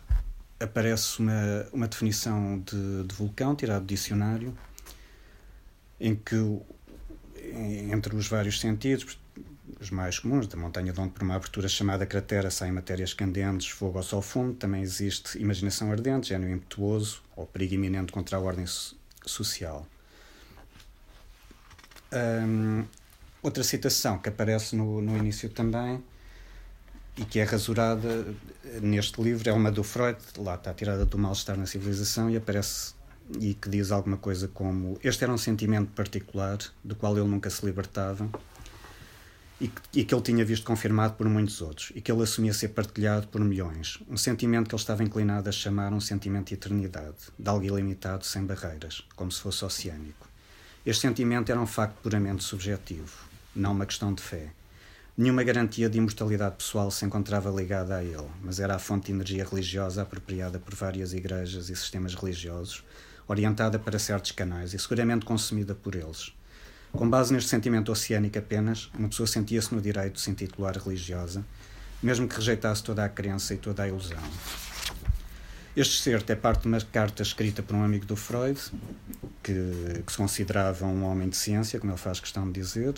[0.59, 4.57] aparece uma, uma definição de, de vulcão tirado do dicionário,
[5.99, 6.37] em que,
[7.93, 9.19] entre os vários sentidos,
[9.81, 13.69] os mais comuns, da montanha de onde por uma abertura chamada cratera saem matérias candentes,
[13.69, 18.40] fogo ao sol fundo, também existe imaginação ardente, gênio impetuoso ou perigo iminente contra a
[18.40, 19.87] ordem so social.
[22.12, 22.85] Um,
[23.43, 26.03] outra citação que aparece no, no início também
[27.16, 28.35] e que é rasurada
[28.83, 32.95] neste livro é uma do Freud, lá está tirada do mal-estar na civilização e aparece
[33.40, 37.49] e que diz alguma coisa como este era um sentimento particular do qual ele nunca
[37.49, 38.29] se libertava
[39.61, 42.55] e que, e que ele tinha visto confirmado por muitos outros e que ele assumia
[42.55, 43.99] ser partilhado por milhões.
[44.09, 48.25] Um sentimento que ele estava inclinado a chamar um sentimento de eternidade, de algo ilimitado,
[48.25, 50.29] sem barreiras, como se fosse oceânico.
[50.85, 53.14] Este sentimento era um facto puramente subjetivo,
[53.55, 54.51] não uma questão de fé.
[55.14, 59.12] Nenhuma garantia de imortalidade pessoal se encontrava ligada a ele, mas era a fonte de
[59.12, 62.83] energia religiosa apropriada por várias igrejas e sistemas religiosos,
[63.29, 66.33] orientada para certos canais e seguramente consumida por eles.
[66.92, 71.44] Com base neste sentimento oceânico apenas, uma pessoa sentia-se no direito de se intitular religiosa,
[72.03, 74.22] mesmo que rejeitasse toda a crença e toda a ilusão.
[75.76, 78.61] Este certo é parte de uma carta escrita por um amigo do Freud,
[79.42, 82.94] que, que se considerava um homem de ciência, como ele faz questão de dizer,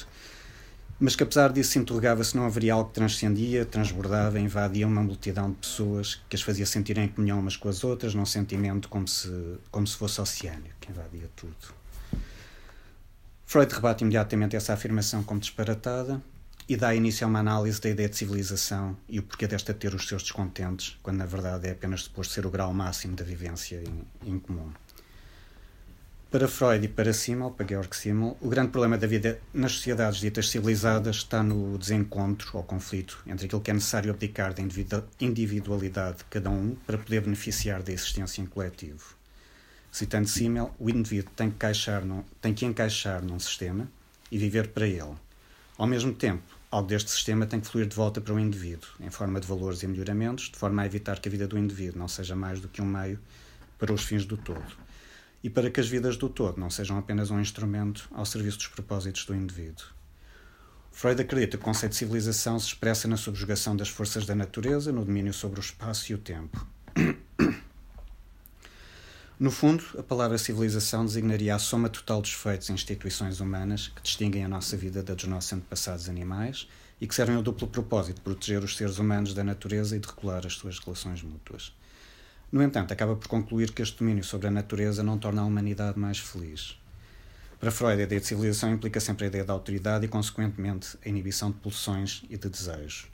[0.99, 5.51] mas que apesar disso interrogava se não haveria algo que transcendia, transbordava, invadia uma multidão
[5.51, 9.07] de pessoas que as fazia sentir em comunhão umas com as outras, num sentimento como
[9.07, 9.31] se,
[9.71, 11.82] como se fosse oceânico, que invadia tudo.
[13.53, 16.23] Freud rebate imediatamente essa afirmação como disparatada
[16.67, 19.95] e dá início a uma análise da ideia de civilização e o porquê desta ter
[19.95, 23.83] os seus descontentes, quando na verdade é apenas suposto ser o grau máximo da vivência
[23.87, 24.73] em, em comum.
[26.31, 30.19] Para Freud e para Simmel, para Georg Simmel, o grande problema da vida nas sociedades
[30.19, 34.63] ditas civilizadas está no desencontro ou conflito entre aquilo que é necessário abdicar da
[35.21, 39.22] individualidade de cada um para poder beneficiar da existência em coletivo.
[39.93, 43.87] Citando Simmel, o indivíduo tem que, encaixar num, tem que encaixar num sistema
[44.31, 45.15] e viver para ele.
[45.77, 49.11] Ao mesmo tempo, algo deste sistema tem que fluir de volta para o indivíduo, em
[49.11, 52.09] forma de valores e melhoramentos, de forma a evitar que a vida do indivíduo não
[52.09, 53.21] seja mais do que um meio
[53.79, 54.65] para os fins do todo.
[55.45, 58.69] E para que as vidas do todo não sejam apenas um instrumento ao serviço dos
[58.69, 59.85] propósitos do indivíduo.
[60.91, 64.91] Freud acredita que o conceito de civilização se expressa na subjugação das forças da natureza,
[64.91, 66.67] no domínio sobre o espaço e o tempo.
[69.43, 74.01] No fundo, a palavra civilização designaria a soma total dos feitos e instituições humanas que
[74.01, 76.69] distinguem a nossa vida da dos nossos antepassados animais
[77.01, 80.07] e que servem ao duplo propósito de proteger os seres humanos da natureza e de
[80.07, 81.75] regular as suas relações mútuas.
[82.53, 85.99] No entanto, acaba por concluir que este domínio sobre a natureza não torna a humanidade
[85.99, 86.79] mais feliz.
[87.59, 91.09] Para Freud, a ideia de civilização implica sempre a ideia da autoridade e, consequentemente, a
[91.09, 93.12] inibição de pulsões e de desejos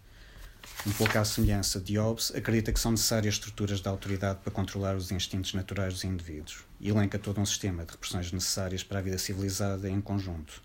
[0.87, 4.97] um pouco à semelhança de Hobbes, acredita que são necessárias estruturas de autoridade para controlar
[4.97, 9.03] os instintos naturais dos indivíduos e elenca todo um sistema de repressões necessárias para a
[9.03, 10.63] vida civilizada em conjunto.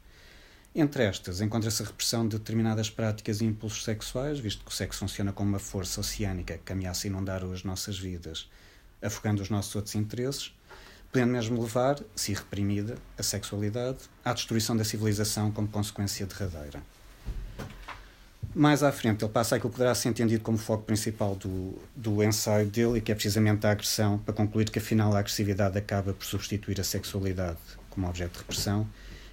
[0.75, 4.99] Entre estas, encontra-se a repressão de determinadas práticas e impulsos sexuais, visto que o sexo
[4.99, 8.49] funciona como uma força oceânica que ameaça inundar as nossas vidas,
[9.01, 10.53] afogando os nossos outros interesses,
[11.11, 16.81] podendo mesmo levar, se reprimida, a sexualidade à destruição da civilização como consequência derradeira.
[18.55, 22.23] Mais à frente, ele passa aquilo que poderá ser entendido como foco principal do, do
[22.23, 26.13] ensaio dele, e que é precisamente a agressão, para concluir que afinal a agressividade acaba
[26.13, 27.57] por substituir a sexualidade
[27.89, 28.87] como objeto de repressão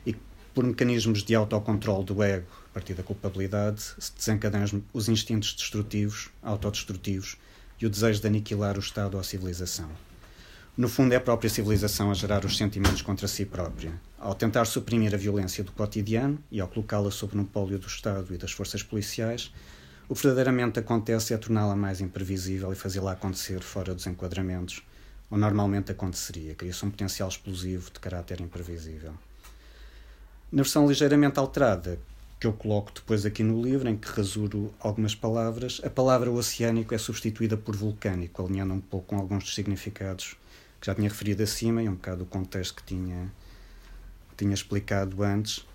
[0.07, 0.15] e
[0.55, 6.31] por mecanismos de autocontrole do ego, a partir da culpabilidade, se desencadeiam os instintos destrutivos,
[6.43, 7.37] autodestrutivos
[7.81, 9.91] e o desejo de aniquilar o Estado ou a civilização.
[10.77, 13.93] No fundo, é a própria civilização a gerar os sentimentos contra si própria.
[14.19, 18.33] Ao tentar suprimir a violência do cotidiano e ao colocá-la sob o monopólio do Estado
[18.33, 19.53] e das forças policiais,
[20.09, 24.83] o que verdadeiramente acontece é torná-la mais imprevisível e fazê-la acontecer fora dos enquadramentos,
[25.29, 26.55] ou normalmente aconteceria.
[26.55, 29.13] Cria-se um potencial explosivo de caráter imprevisível.
[30.53, 31.99] Na versão ligeiramente alterada,
[32.39, 36.95] que eu coloco depois aqui no livro, em que rasuro algumas palavras, a palavra oceânico
[36.95, 40.37] é substituída por vulcânico, alinhando um pouco com alguns dos significados
[40.81, 43.31] que já tinha referido acima e um bocado o contexto que tinha,
[44.37, 45.67] tinha explicado antes.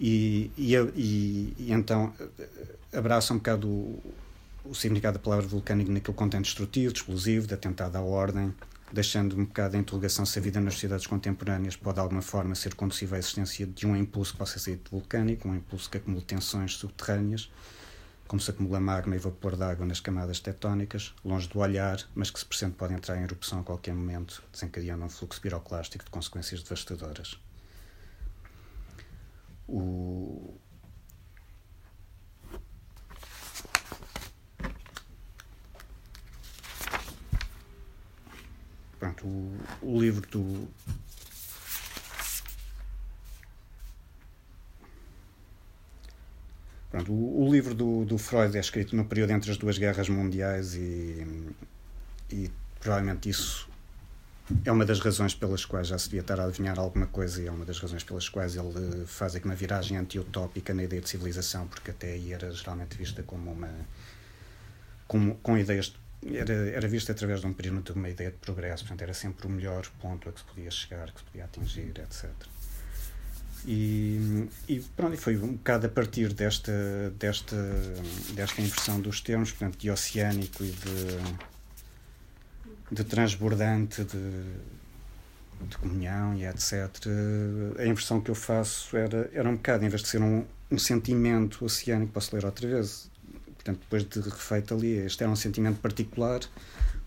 [0.00, 2.12] E, e, e, e, então
[2.92, 4.14] abraça um bocado o,
[4.64, 8.52] o, significado da palavra vulcânico naquele contente destrutivo, de explosivo, de atentado à ordem,
[8.90, 12.54] deixando um bocado a interrogação se a vida nas sociedades contemporâneas pode de alguma forma
[12.54, 16.22] ser conduzível à existência de um impulso que possa ser vulcânico, um impulso que acumule
[16.22, 17.50] tensões subterrâneas
[18.32, 22.38] como se acumula magma e vapor d'água nas camadas tectónicas, longe do olhar, mas que
[22.38, 26.62] se pressente pode entrar em erupção a qualquer momento, desencadeando um fluxo piroclástico de consequências
[26.62, 27.38] devastadoras.
[29.68, 30.58] O...
[38.98, 40.68] Pronto, o, o livro do,
[46.92, 50.10] Pronto, o, o, livro do, do, Freud é escrito no período entre as duas guerras
[50.10, 51.26] mundiais e,
[52.30, 53.66] e provavelmente isso
[54.62, 57.46] é uma das razões pelas quais já se devia estar a adivinhar alguma coisa e
[57.46, 61.08] é uma das razões pelas quais ele faz aqui uma viragem anti-utópica na ideia de
[61.08, 63.70] civilização, porque até aí era geralmente vista como uma.
[65.08, 65.94] como, com ideias.
[66.30, 69.46] Era, era vista através de um prisma de uma ideia de progresso, portanto era sempre
[69.46, 72.30] o melhor ponto a que se podia chegar, que se podia atingir, etc.
[73.64, 76.72] E, e pronto, foi um bocado a partir desta,
[77.18, 77.56] desta,
[78.34, 81.18] desta inversão dos termos, portanto, de oceânico e de,
[82.90, 84.42] de transbordante, de,
[85.68, 86.90] de comunhão e etc.
[87.78, 90.78] A inversão que eu faço era, era um bocado, em vez de ser um, um
[90.78, 93.08] sentimento oceânico, posso ler outra vez,
[93.54, 96.40] portanto, depois de refeito ali, este era um sentimento particular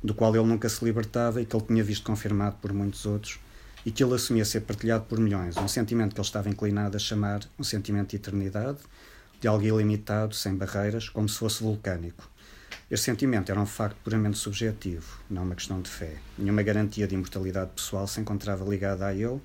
[0.01, 3.39] do qual ele nunca se libertava e que ele tinha visto confirmado por muitos outros
[3.85, 6.99] e que ele assumia ser partilhado por milhões, um sentimento que ele estava inclinado a
[6.99, 8.79] chamar um sentimento de eternidade,
[9.39, 12.27] de algo ilimitado, sem barreiras, como se fosse vulcânico.
[12.89, 16.17] Este sentimento era um facto puramente subjetivo, não uma questão de fé.
[16.37, 19.39] Nenhuma garantia de imortalidade pessoal se encontrava ligada a ele,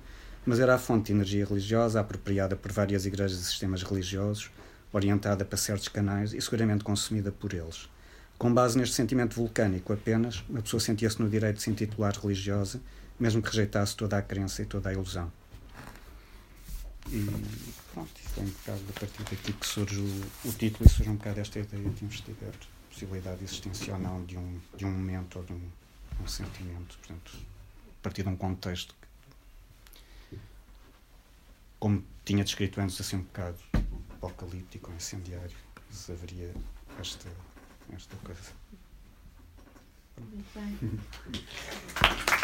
[0.45, 4.49] mas era a fonte de energia religiosa apropriada por várias igrejas e sistemas religiosos,
[4.91, 7.89] orientada para certos canais e seguramente consumida por eles.
[8.37, 12.81] Com base neste sentimento vulcânico apenas, uma pessoa sentia-se no direito de se intitular religiosa
[13.21, 15.31] mesmo que rejeitasse toda a crença e toda a ilusão.
[17.07, 17.23] E
[17.93, 21.09] pronto, isso é um bocado a partir daqui que surge o, o título e surge
[21.11, 25.37] um bocado esta ideia de investigar a possibilidade existencial não de um, de um momento
[25.37, 25.69] ou de um,
[26.19, 27.37] um sentimento, portanto,
[27.99, 28.95] a partir de um contexto
[30.29, 30.39] que,
[31.79, 33.59] como tinha descrito antes, assim um bocado
[34.15, 35.55] apocalíptico, incendiário,
[35.91, 36.51] se haveria
[36.99, 37.29] esta,
[37.93, 38.51] esta coisa.
[40.17, 40.99] Muito bem.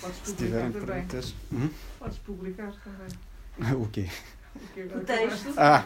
[0.00, 0.80] Podes publicar também.
[0.86, 1.34] perguntas.
[1.52, 1.70] Hum?
[1.98, 3.08] Podes publicar também.
[3.82, 4.08] O quê?
[4.94, 5.54] O texto.
[5.56, 5.84] Ah.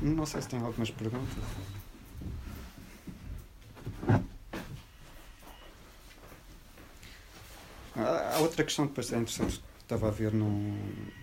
[0.00, 1.36] Não sei se tem algumas perguntas.
[7.94, 10.76] Há há outra questão que depois é interessante que estava a ver num,
[11.20, 11.21] que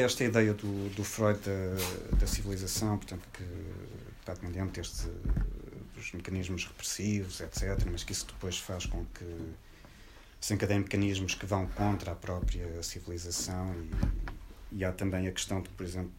[0.00, 3.44] é esta ideia do, do Freud da, da civilização, portanto, que
[4.20, 4.34] está
[4.66, 9.24] destes, eh, dos mecanismos repressivos, etc., mas que isso depois faz com que
[10.40, 13.74] se encadeiem mecanismos que vão contra a própria civilização
[14.72, 16.12] e, e há também a questão de, por exemplo,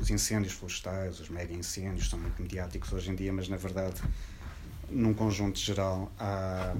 [0.00, 4.00] os incêndios florestais, os mega incêndios são muito mediáticos hoje em dia, mas na verdade,
[4.90, 6.74] num conjunto geral, há,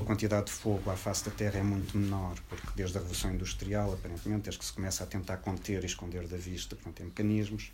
[0.00, 3.32] a quantidade de fogo à face da Terra é muito menor, porque desde a Revolução
[3.32, 7.06] Industrial, aparentemente, desde que se começa a tentar conter e esconder da vista, portanto, tem
[7.06, 7.72] mecanismos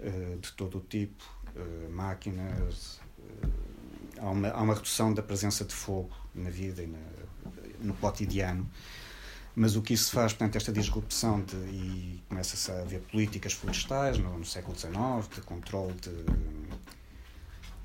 [0.00, 1.24] eh, de todo o tipo,
[1.56, 3.00] eh, máquinas.
[3.18, 3.48] eh,
[4.18, 6.98] há, uma, há uma redução da presença de fogo na vida e na,
[7.80, 8.68] no cotidiano.
[9.56, 14.18] Mas o que isso faz, portanto, esta disrupção de, e começa-se a haver políticas florestais
[14.18, 14.94] no, no século XIX,
[15.32, 16.10] de controle de,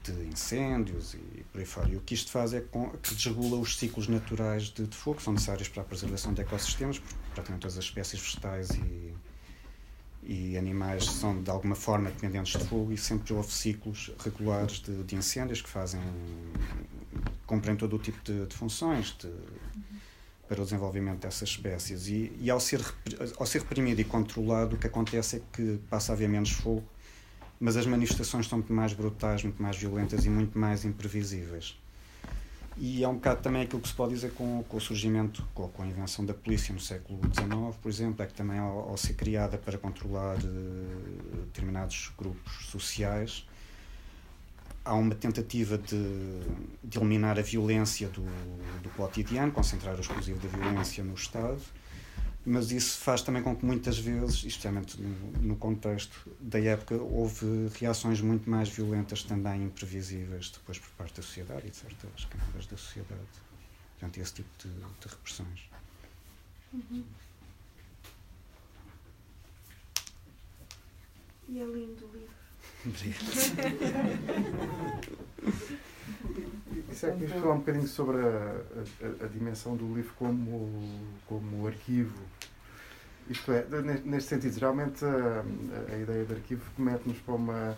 [0.03, 1.89] de incêndios e por aí fora.
[1.89, 5.23] E o que isto faz é que desregula os ciclos naturais de, de fogo, que
[5.23, 9.13] são necessários para a preservação de ecossistemas, porque praticamente todas as espécies vegetais e,
[10.23, 15.03] e animais são de alguma forma dependentes de fogo e sempre houve ciclos regulares de,
[15.03, 16.01] de incêndios que fazem
[17.45, 19.31] cumprem todo o tipo de, de funções de,
[20.47, 22.81] para o desenvolvimento dessas espécies e, e ao, ser,
[23.37, 26.83] ao ser reprimido e controlado o que acontece é que passa a haver menos fogo
[27.59, 31.77] mas as manifestações estão muito mais brutais, muito mais violentas e muito mais imprevisíveis.
[32.77, 35.67] E é um bocado também aquilo que se pode dizer com, com o surgimento, com,
[35.67, 38.95] com a invenção da polícia no século XIX, por exemplo, é que também ao, ao
[38.97, 43.45] ser criada para controlar eh, determinados grupos sociais,
[44.85, 46.39] há uma tentativa de,
[46.81, 48.23] de eliminar a violência do,
[48.81, 51.61] do cotidiano, concentrar o exclusivo da violência no Estado,
[52.45, 57.69] mas isso faz também com que muitas vezes, especialmente no, no contexto da época, houve
[57.79, 62.65] reações muito mais violentas também imprevisíveis depois por parte da sociedade e de certas camadas
[62.65, 63.21] da sociedade
[63.99, 65.69] diante esse tipo de, de repressões.
[71.49, 72.38] E é lindo o
[76.91, 78.61] Isso é que falar um bocadinho sobre a,
[79.21, 82.17] a- a dimensão do livro como, como arquivo.
[83.29, 85.43] Isto é, ne- neste sentido, geralmente a,
[85.93, 87.77] a ideia de arquivo mete-nos para uma,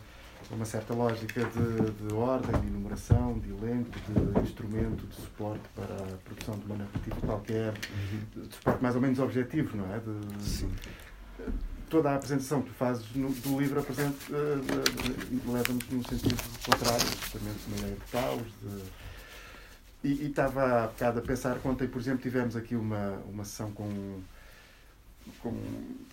[0.49, 5.93] uma certa lógica de, de ordem, de enumeração, de elenco, de instrumento, de suporte para
[5.93, 7.73] a produção de uma narrativa qualquer,
[8.35, 9.99] de suporte mais ou menos objetivo, não é?
[9.99, 10.71] De- Sim.
[11.91, 16.41] Toda a apresentação que tu fazes no, do livro apresenta, eh, eh, leva-nos num sentido
[16.65, 18.47] contrário, justamente uma ideia de caos.
[18.63, 19.01] de-
[20.03, 24.19] E, estava há bocado a pensar, ontem, por exemplo, tivemos aqui uma, uma sessão com,
[25.39, 25.53] com,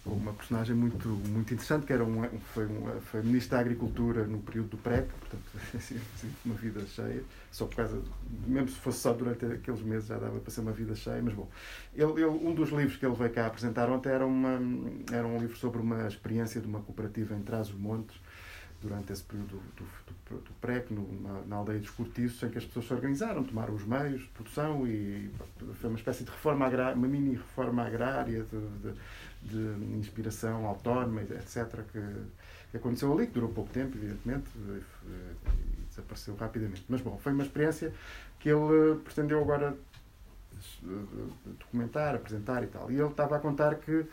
[0.07, 2.23] uma personagem muito, muito interessante, que era um,
[2.55, 5.43] foi, um, foi ministro da Agricultura no período do PREC, portanto,
[5.75, 8.01] assim, assim, uma vida cheia, só por causa,
[8.47, 11.35] mesmo se fosse só durante aqueles meses já dava para ser uma vida cheia, mas
[11.35, 11.49] bom.
[11.95, 14.59] Ele, ele- um dos livros que ele veio cá apresentar ontem era, uma,
[15.13, 18.17] era um livro sobre uma experiência de uma cooperativa em Trás-os-Montes,
[18.81, 19.85] durante esse período do,
[20.31, 23.85] do, do, na, na aldeia dos Cortiços, em que as pessoas se organizaram, tomaram os
[23.85, 25.31] meios de produção e
[25.81, 28.93] foi uma espécie de reforma agrária, uma mini reforma agrária de,
[29.43, 32.01] de, de inspiração autónoma, etc., que,
[32.71, 36.85] que aconteceu ali, que durou pouco tempo, evidentemente, e, e desapareceu rapidamente.
[36.89, 37.93] Mas bom, foi uma experiência
[38.39, 39.77] que ele eh, pretendeu agora
[40.85, 40.87] eh,
[41.59, 42.91] documentar, apresentar e tal.
[42.91, 44.07] E ele estava a contar que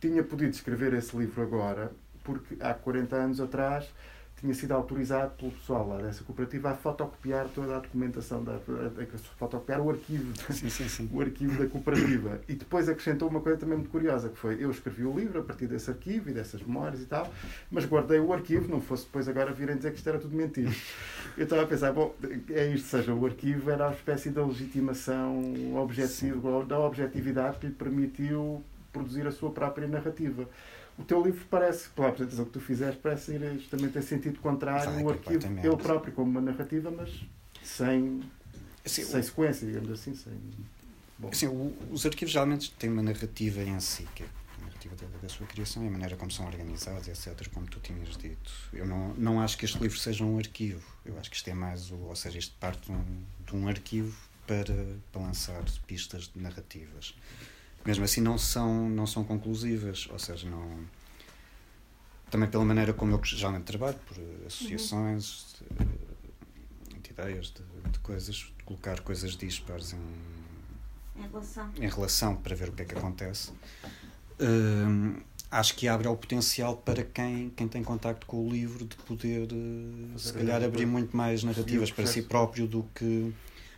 [0.00, 1.90] tinha podido escrever esse livro agora
[2.22, 3.88] porque há 40 anos atrás
[4.42, 8.56] tinha sido autorizado pelo pessoal lá dessa cooperativa a fotocopiar toda a documentação, da, a,
[8.56, 11.08] a, fotocopiar o arquivo, Sim, sim, sim.
[11.12, 12.40] o arquivo da cooperativa.
[12.48, 15.44] E depois acrescentou uma coisa também muito curiosa, que foi, eu escrevi o livro a
[15.44, 17.32] partir desse arquivo e dessas memórias e tal,
[17.70, 20.72] mas guardei o arquivo, não fosse depois agora virem dizer que isto era tudo mentira.
[21.38, 22.14] Eu estava a pensar, bom,
[22.50, 27.72] é isto, seja, o arquivo era a espécie da legitimação objetiva, da objetividade que lhe
[27.72, 28.62] permitiu
[28.92, 30.46] produzir a sua própria narrativa.
[31.02, 34.92] O teu livro parece, pela apresentação que tu fizeste, parece ir justamente em sentido contrário,
[34.92, 37.10] Vai, o arquivo, ele próprio como uma narrativa, mas
[37.62, 38.22] sem,
[38.84, 40.32] Assim, sem sequência, digamos assim, sem...
[41.18, 41.28] Bom.
[41.28, 44.26] Assim, o- os arquivos geralmente têm uma narrativa em si, que é
[44.60, 47.80] a narrativa da, da sua criação e a maneira como são organizados, etc., como tu
[47.80, 48.52] tinhas dito.
[48.72, 50.82] Eu não, não acho que este livro seja um arquivo.
[51.04, 53.04] Eu acho que isto é mais, o, ou seja, isto parte de um,
[53.44, 57.14] de um arquivo para, para lançar pistas de narrativas.
[57.84, 60.78] Mesmo assim, não são, não são conclusivas, ou seja, não.
[62.30, 64.16] também pela maneira como eu geralmente trabalho, por
[64.46, 69.98] associações de, de ideias, de, de, coisas, de colocar coisas dispares em,
[71.22, 71.70] Em relação.
[71.76, 73.50] em relação para ver o que é que acontece.
[74.40, 75.16] Hum,
[75.50, 79.42] acho que abre o potencial para quem, quem tem contacto com o livro de poder,
[79.52, 83.32] eh, se Fazer calhar, a- abrir muito mais narrativas para si próprio do que,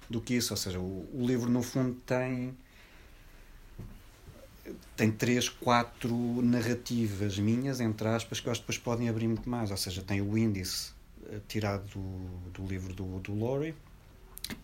[0.09, 0.53] do que isso.
[0.53, 2.55] Ou seja, o, o livro, no fundo, tem.
[4.97, 9.49] Tem três, quatro narrativas minhas, entre aspas, que eu acho que depois podem abrir muito
[9.49, 9.71] mais.
[9.71, 10.93] Ou seja, tem o índice
[11.27, 13.75] eh, tirado do, do livro do, do Laurie,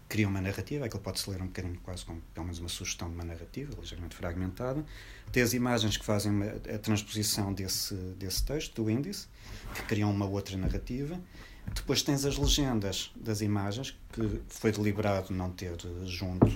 [0.08, 3.14] cria uma narrativa, aquilo pode-se ler um bocadinho quase como pelo menos uma sugestão de
[3.14, 4.84] uma narrativa, ligeiramente fragmentada.
[5.32, 9.26] Tem as imagens que fazem uma- a transposição desse, desse texto, do índice,
[9.74, 11.20] que criam uma outra narrativa.
[11.74, 15.72] Depois tens as legendas das imagens, que foi deliberado não ter
[16.04, 16.46] junto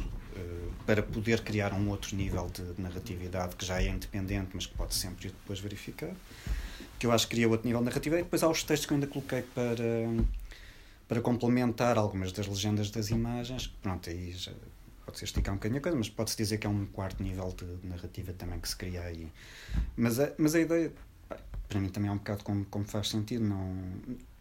[0.87, 4.95] para poder criar um outro nível de narratividade que já é independente, mas que pode
[4.95, 6.14] sempre depois verificar.
[6.99, 8.18] Que eu acho que cria outro nível de narrativa.
[8.18, 9.85] E depois há os textos que eu ainda coloquei para,
[11.09, 13.66] para complementar algumas das legendas das imagens.
[13.82, 14.53] Pronto, aí já
[15.05, 17.55] pode ser esticar um bocadinho a coisa, mas pode-se dizer que é um quarto nível
[17.57, 19.30] de narrativa também que se cria aí.
[19.97, 20.93] Mas a, mas a ideia,
[21.68, 23.45] para mim, também é um bocado como, como faz sentido.
[23.45, 23.74] Não,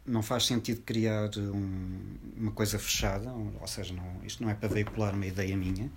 [0.05, 4.67] não faz sentido criar um- uma coisa fechada, ou, seja, não, isto não é para
[4.69, 5.89] veicular uma ideia minha.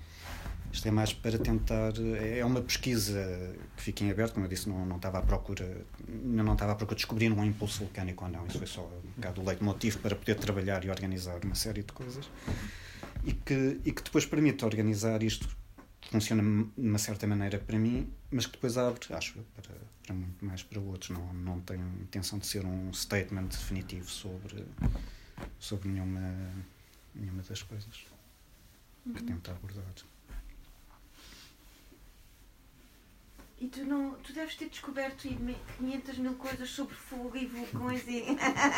[0.73, 1.93] Isto é mais para tentar.
[2.21, 5.85] É uma pesquisa que fica em aberto, como eu disse, não, não estava à procura.
[6.07, 8.47] Não, estava à procura de descobrir um impulso vulcânico ou não.
[8.47, 11.93] Isso foi só um bocado o leitmotiv para poder trabalhar e organizar uma série de
[11.93, 12.29] coisas.
[13.25, 15.49] E que, e que depois permite organizar isto
[16.17, 19.75] funciona de uma certa maneira para mim, mas que depois abre, acho eu, para,
[20.07, 21.11] para muito mais para outros.
[21.11, 24.65] Não, não tenho intenção de ser um statement definitivo sobre,
[25.59, 26.21] sobre nenhuma,
[27.15, 28.07] nenhuma das coisas
[29.15, 29.85] que tento abordar.
[33.59, 38.03] E tu, não, tu deves ter descoberto ime- 500 mil coisas sobre fogo e vulcões
[38.07, 38.25] e.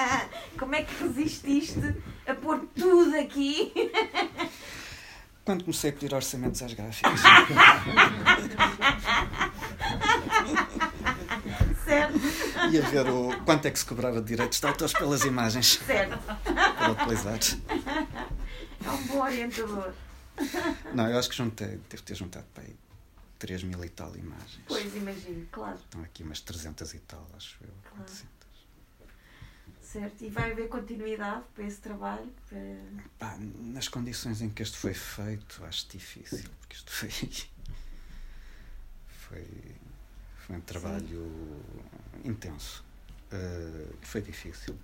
[0.59, 1.80] Como é que resististe
[2.26, 3.72] a pôr tudo aqui?
[5.49, 7.21] Quando comecei a pedir orçamentos às gráficas,
[11.87, 12.19] Certo,
[12.71, 16.19] ia ver o, quanto é que se cobrava de direitos de autores pelas imagens certo.
[16.19, 17.39] para utilizar.
[18.85, 19.95] É um bom orientador.
[20.93, 22.77] Não, eu acho que juntei, devo ter juntado para aí
[23.39, 24.61] 3 mil e tal imagens.
[24.69, 25.79] Pois, imagino, claro.
[25.79, 27.71] Estão aqui umas 300 e tal, acho eu.
[27.85, 28.05] Claro.
[28.05, 28.38] 400.
[29.99, 30.25] Certo.
[30.25, 32.33] E vai haver continuidade para esse trabalho?
[32.49, 32.61] Para...
[33.19, 37.11] Pá, nas condições em que este foi feito, acho difícil, porque isto foi.
[39.29, 39.45] Foi,
[40.47, 41.63] foi um trabalho
[42.25, 42.83] intenso.
[43.31, 44.75] Uh, foi difícil.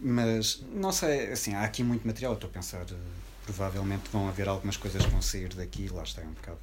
[0.00, 2.34] Mas, não sei, assim, há aqui muito material.
[2.34, 2.98] Estou a pensar, uh,
[3.44, 5.88] provavelmente vão haver algumas coisas que vão sair daqui.
[5.88, 6.58] Lá está, é um bocado.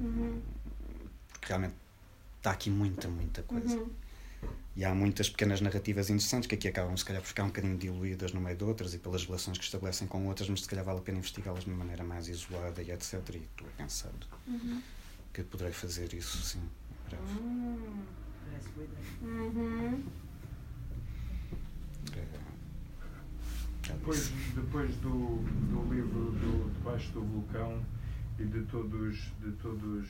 [0.00, 0.40] Uhum.
[1.32, 1.74] Porque realmente
[2.38, 3.76] está aqui muita, muita coisa.
[3.76, 3.90] Uhum.
[4.74, 7.76] E há muitas pequenas narrativas interessantes que aqui acabam, se calhar, por ficar um bocadinho
[7.76, 10.82] diluídas no meio de outras e pelas relações que estabelecem com outras, mas se calhar
[10.84, 13.12] vale a pena investigá-las de uma maneira mais isolada e etc.
[13.34, 14.10] E estou a pensar
[14.46, 14.80] Uhum.
[15.32, 17.22] que poderei fazer isso, sim, em breve.
[17.40, 18.02] Hum.
[18.50, 19.06] Parece boa ideia.
[19.22, 20.02] Uhum.
[22.16, 25.36] É, Depois, depois do,
[25.70, 27.84] do livro do Debaixo do Vulcão
[28.38, 30.08] e de todos, de todos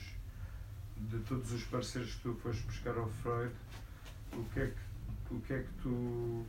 [1.09, 3.51] de todos os parceiros que tu foste buscar ao Freud,
[4.37, 6.45] o que é que, o que, é que tu o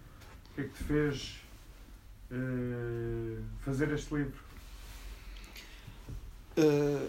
[0.54, 1.40] que é que te fez
[2.30, 4.44] eh, fazer este livro?
[6.56, 7.08] Uh,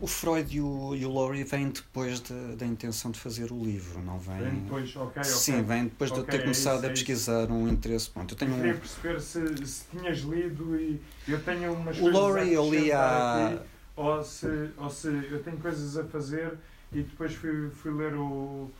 [0.00, 3.62] o Freud e o, e o Laurie vêm depois da, da intenção de fazer o
[3.62, 4.38] livro, não vêm.
[4.38, 5.24] Vem depois, ok, ok.
[5.24, 8.08] Sim, vem depois de eu ter é começado isso, a é pesquisar um interesse.
[8.10, 11.98] Pronto, eu tenho Eu um, queria perceber se, se tinhas lido e eu tenho umas
[11.98, 13.48] O coisas Laurie a eu li há.
[13.48, 13.60] aqui,
[13.96, 16.56] ou se, ou se eu tenho coisas a fazer
[16.94, 18.70] e depois fui, fui ler o,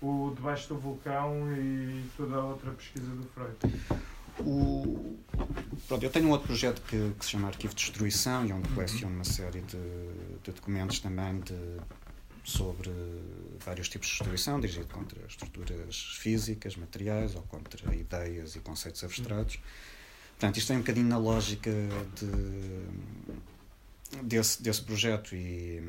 [0.00, 3.56] o Debaixo do Vulcão e toda a outra pesquisa do Freud.
[4.40, 5.16] O,
[5.86, 8.68] pronto, eu tenho um outro projeto que, que se chama Arquivo de Destruição e onde
[8.70, 9.78] coleciono uma série de,
[10.42, 11.54] de documentos também de,
[12.44, 12.90] sobre
[13.64, 19.58] vários tipos de destruição, dirigido contra estruturas físicas, materiais ou contra ideias e conceitos abstratos.
[20.32, 21.70] Portanto, isto é um bocadinho na lógica
[22.16, 22.84] de,
[24.22, 25.80] desse, desse projeto e,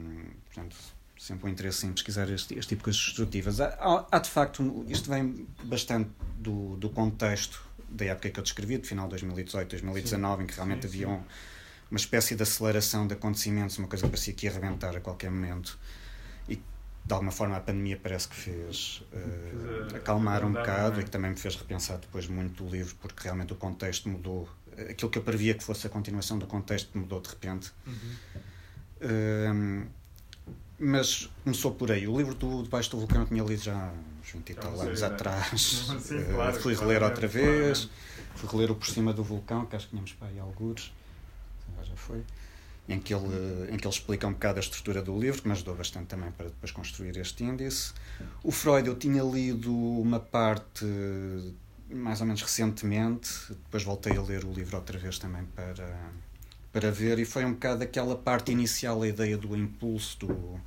[0.45, 0.75] portanto,
[1.17, 3.61] sempre um interesse em pesquisar este, este tipo de coisas destrutivas.
[3.61, 8.77] Há, há, de facto, isto vem bastante do, do contexto da época que eu descrevi,
[8.77, 11.03] de final de 2018, 2019, em que realmente Sim, sim.
[11.03, 11.23] havia um,
[11.89, 15.31] uma espécie de aceleração de acontecimentos, uma coisa que parecia que ia arrebentar a qualquer
[15.31, 15.77] momento.
[16.49, 21.01] E de alguma forma a pandemia parece que fez uh, acalmar um abrandar, bocado é?
[21.01, 24.49] e que também me fez repensar depois muito o livro, porque realmente o contexto mudou.
[24.89, 27.71] Aquilo que eu previa que fosse a continuação do contexto mudou de repente.
[29.01, 29.85] Um,
[30.79, 32.07] mas começou por aí.
[32.07, 34.81] O livro do Debaixo do Vulcão eu tinha lido já há uns 20 e tal
[34.81, 35.07] anos né?
[35.07, 35.61] atrás.
[36.01, 38.37] Sim, claro, fui claro, reler é, outra claro, vez, é.
[38.37, 40.91] fui reler o Por Cima do Vulcão, que acho que tínhamos para aí algures,
[41.83, 42.23] já foi,
[42.89, 45.53] em que, ele, em que ele explica um bocado a estrutura do livro, que me
[45.53, 47.93] ajudou bastante também para depois construir este índice.
[48.43, 50.85] O Freud eu tinha lido uma parte
[51.89, 55.87] mais ou menos recentemente, depois voltei a ler o livro outra vez também para,
[56.75, 60.59] para ver, e foi um bocado aquela parte inicial, a ideia do impulso, do,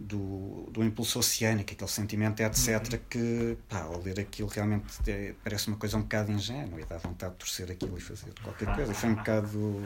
[0.00, 5.68] do, do impulso oceânico, aquele sentimento, etc., que, pá, ao ler aquilo realmente é- parece
[5.68, 8.92] uma coisa um bocado ingênua e dá vontade de torcer aquilo e fazer qualquer coisa.
[8.92, 9.84] E foi um bocado.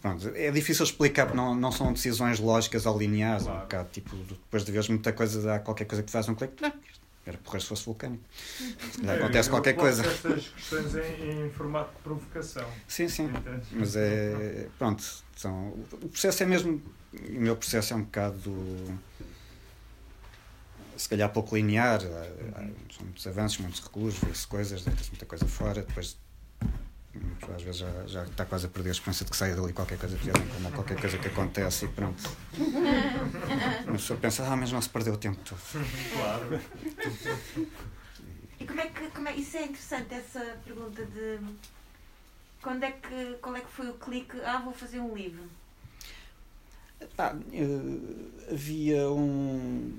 [0.00, 3.88] Pronto, é difícil explicar porque não, não são decisões lógicas ou lineares, é um bocado
[3.90, 6.54] tipo, depois de veres muita coisa, dá qualquer coisa que faz um clique,
[7.26, 8.22] era porra se fosse vulcânico.
[9.00, 10.06] Calhar É, acontece eu qualquer coisa.
[10.06, 12.68] estas questões em, em formato de provocação.
[12.86, 13.24] Sim, sim.
[13.24, 13.68] Entendes?
[13.72, 14.68] Mas é.
[14.78, 15.02] Pronto,
[15.36, 16.80] são, o processo é mesmo.
[17.28, 18.54] O meu processo é um bocado.
[20.96, 22.00] Se calhar pouco linear.
[22.02, 25.82] há- há- São muitos avanços, muitos recuos, vê-se coisas, deita-se muita coisa fora.
[25.82, 26.16] Depois,
[27.54, 29.98] às vezes, já, já está quase a perder a esperança de que saia dali qualquer
[29.98, 32.22] coisa pior, como qualquer coisa que acontece e pronto.
[33.86, 35.60] A pessoa pensa, ah, mas não se perdeu o tempo todo.
[36.12, 36.60] Claro.
[38.58, 39.08] E como é que.
[39.10, 41.38] Como é, isso é interessante, essa pergunta de.
[42.62, 44.40] Quando é que, qual é que foi o clique?
[44.40, 45.44] Ah, vou fazer um livro.
[47.16, 49.98] Pá, eh, havia um.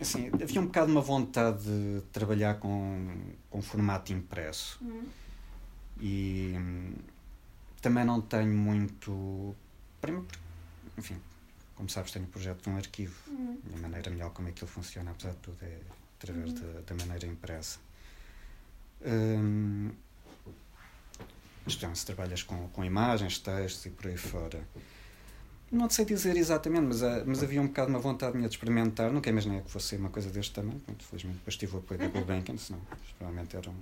[0.00, 3.08] Assim, havia um bocado uma vontade de trabalhar com,
[3.48, 4.78] com formato impresso.
[4.82, 5.04] Hum.
[6.00, 6.54] E
[7.80, 9.54] também não tenho muito.
[10.96, 11.16] Enfim,
[11.74, 13.14] como sabes, tenho o projeto de um arquivo.
[13.28, 13.58] Hum.
[13.70, 15.78] E a maneira melhor como aquilo funciona, apesar de tudo, é
[16.18, 17.78] através da, da maneira impressa.
[19.02, 19.90] Hum,
[21.66, 24.60] se trabalhas com, com imagens, textos e por aí fora.
[25.70, 29.12] Não sei dizer exatamente, mas, ah, mas havia um bocado uma vontade minha de experimentar.
[29.12, 30.82] Nunca imaginei que fosse uma coisa deste tamanho.
[30.98, 32.80] Felizmente depois tive o apoio da Gulbenkian, senão
[33.16, 33.76] provavelmente era um,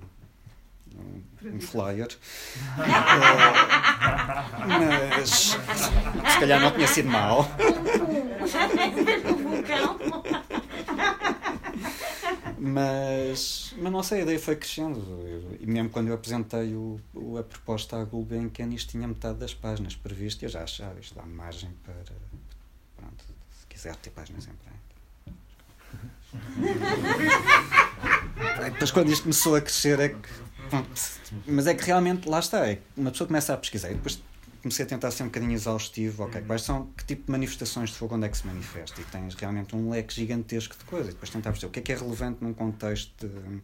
[0.97, 1.23] um,
[1.57, 2.09] um flyer.
[4.71, 7.49] Eh, mas se calhar não tinha sido mal.
[12.59, 15.57] Mas, mas não sei, a ideia foi crescendo.
[15.61, 19.55] E mesmo quando eu apresentei o, o- a proposta à Gulbenkian, isto tinha metade das
[19.55, 20.43] páginas previstas.
[20.43, 21.95] Eu já achava, isto dá margem para.
[22.97, 23.25] Pronto,
[23.61, 24.79] se quiser ter páginas em branco.
[28.73, 30.29] Depois, quando isto começou a crescer, é que.
[31.47, 34.21] Mas é que realmente, lá está, é uma pessoa começa a pesquisar e depois
[34.63, 37.97] comecei a tentar ser um bocadinho exaustivo, ok, quais são, que tipo de manifestações de
[37.97, 39.01] fogo onde é que se manifesta?
[39.01, 41.09] E tens realmente um leque gigantesco de coisas.
[41.09, 43.63] E depois tentar perceber o que é que é relevante num contexto de,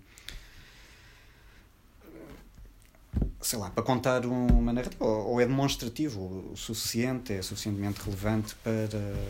[3.40, 8.88] sei lá, para contar uma narrativa, ou, é demonstrativo o suficiente, é suficientemente relevante para,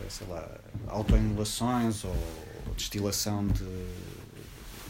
[0.09, 0.49] sei lá,
[0.87, 2.15] autoemulações ou
[2.75, 3.65] destilação de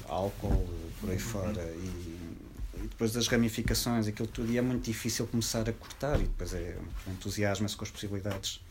[0.08, 0.68] álcool
[1.00, 2.05] por aí fora e, e
[2.96, 6.78] depois das ramificações, aquilo tudo, e é muito difícil começar a cortar e depois é,
[7.10, 8.62] entusiasma-se com as possibilidades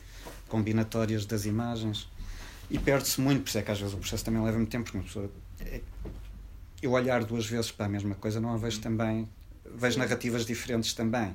[0.48, 2.08] combinatórias das imagens
[2.70, 4.84] e perde-se muito, por isso é que às vezes o processo também leva muito tempo,
[4.84, 5.82] porque uma pessoa é-
[6.80, 9.28] eu olhar duas vezes para a mesma coisa não a vejo também
[9.76, 11.34] vejo narrativas diferentes também.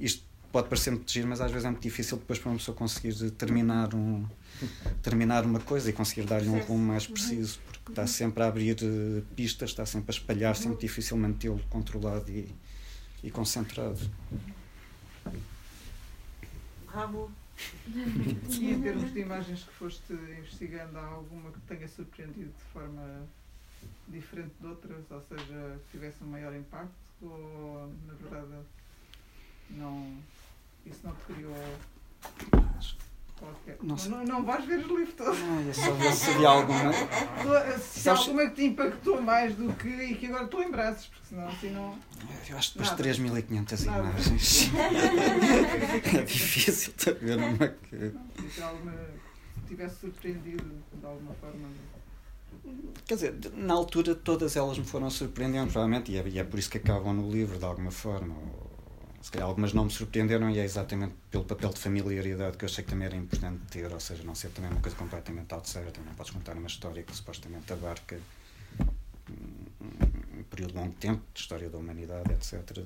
[0.00, 2.76] Isto pode parecer muito giro, mas às vezes é muito difícil depois para uma pessoa
[2.76, 4.26] conseguir terminar um
[5.02, 8.76] terminar uma coisa e conseguir dar-lhe um rumo mais preciso porque está sempre a abrir
[8.82, 12.52] eh, pistas está sempre a espalhar-se é muito difícil mantê-lo controlado e,
[13.22, 14.00] e concentrado
[16.88, 17.30] Rabo.
[18.48, 23.26] E em termos de imagens que foste investigando, há alguma que tenha surpreendido de forma
[24.08, 25.10] diferente de outras?
[25.10, 26.92] Ou seja, que tivesse um maior impacto?
[27.20, 28.64] Ou, na verdade,
[29.70, 30.06] não,
[30.86, 31.54] isso não te criou
[33.38, 33.78] qualquer...
[33.82, 34.10] Não sei.
[34.10, 35.36] Não, não vais ver o livro todo.
[35.36, 36.92] Ai, é só ver se havia alguma
[37.78, 41.26] Se Sabes- alguma que te impactou mais do que e que agora tu lembrasses, porque
[41.28, 41.98] senão assim não...
[42.48, 43.98] eu acho que depois de 3.500 Nada.
[44.00, 44.70] imagens
[46.14, 48.12] é difícil ver uma que
[48.50, 48.92] Se alguma
[49.68, 51.68] tivesse surpreendido de alguma forma.
[53.06, 56.58] Quer dizer, na altura todas elas me foram surpreendendo, provavelmente, e é, e é por
[56.58, 58.34] isso que acabam no livro, de alguma forma.
[59.20, 62.68] Se calhar algumas não me surpreenderam e é exatamente pelo papel de familiaridade que eu
[62.68, 65.90] achei que também era importante ter, ou seja, não ser também uma coisa completamente outsider,
[65.90, 68.18] também podes contar uma história que supostamente abarca
[68.80, 72.84] um, um período de longo tempo de história da humanidade, etc.,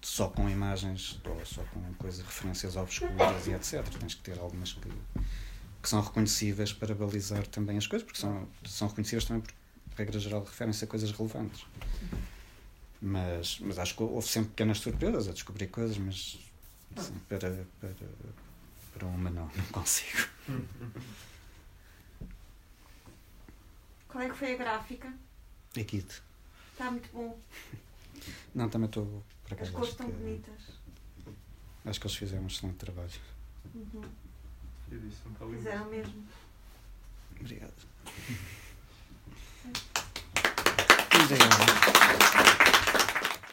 [0.00, 3.84] só com imagens ou só com coisas, referências obscuras e etc.
[3.98, 4.88] Tens que ter algumas que,
[5.82, 9.56] que são reconhecíveis para balizar também as coisas, porque são, são reconhecíveis também porque,
[9.96, 11.64] regra geral, referem-se a coisas relevantes.
[13.00, 16.38] Mas, mas acho que houve sempre pequenas surpresas a descobrir coisas, mas
[16.96, 17.90] assim, para, para,
[18.92, 20.28] para uma, não, não consigo.
[24.08, 25.12] Qual é que foi a gráfica?
[25.76, 26.22] É Kit.
[26.72, 27.38] Está muito bom.
[28.54, 30.62] Não, também estou por As cores estão bonitas.
[31.84, 33.10] acho que eles fizeram um excelente trabalho.
[33.74, 34.02] Uhum.
[34.90, 35.46] Está.
[35.46, 36.26] Fizeram mesmo.
[37.38, 37.72] Obrigado.
[41.14, 42.77] Obrigado.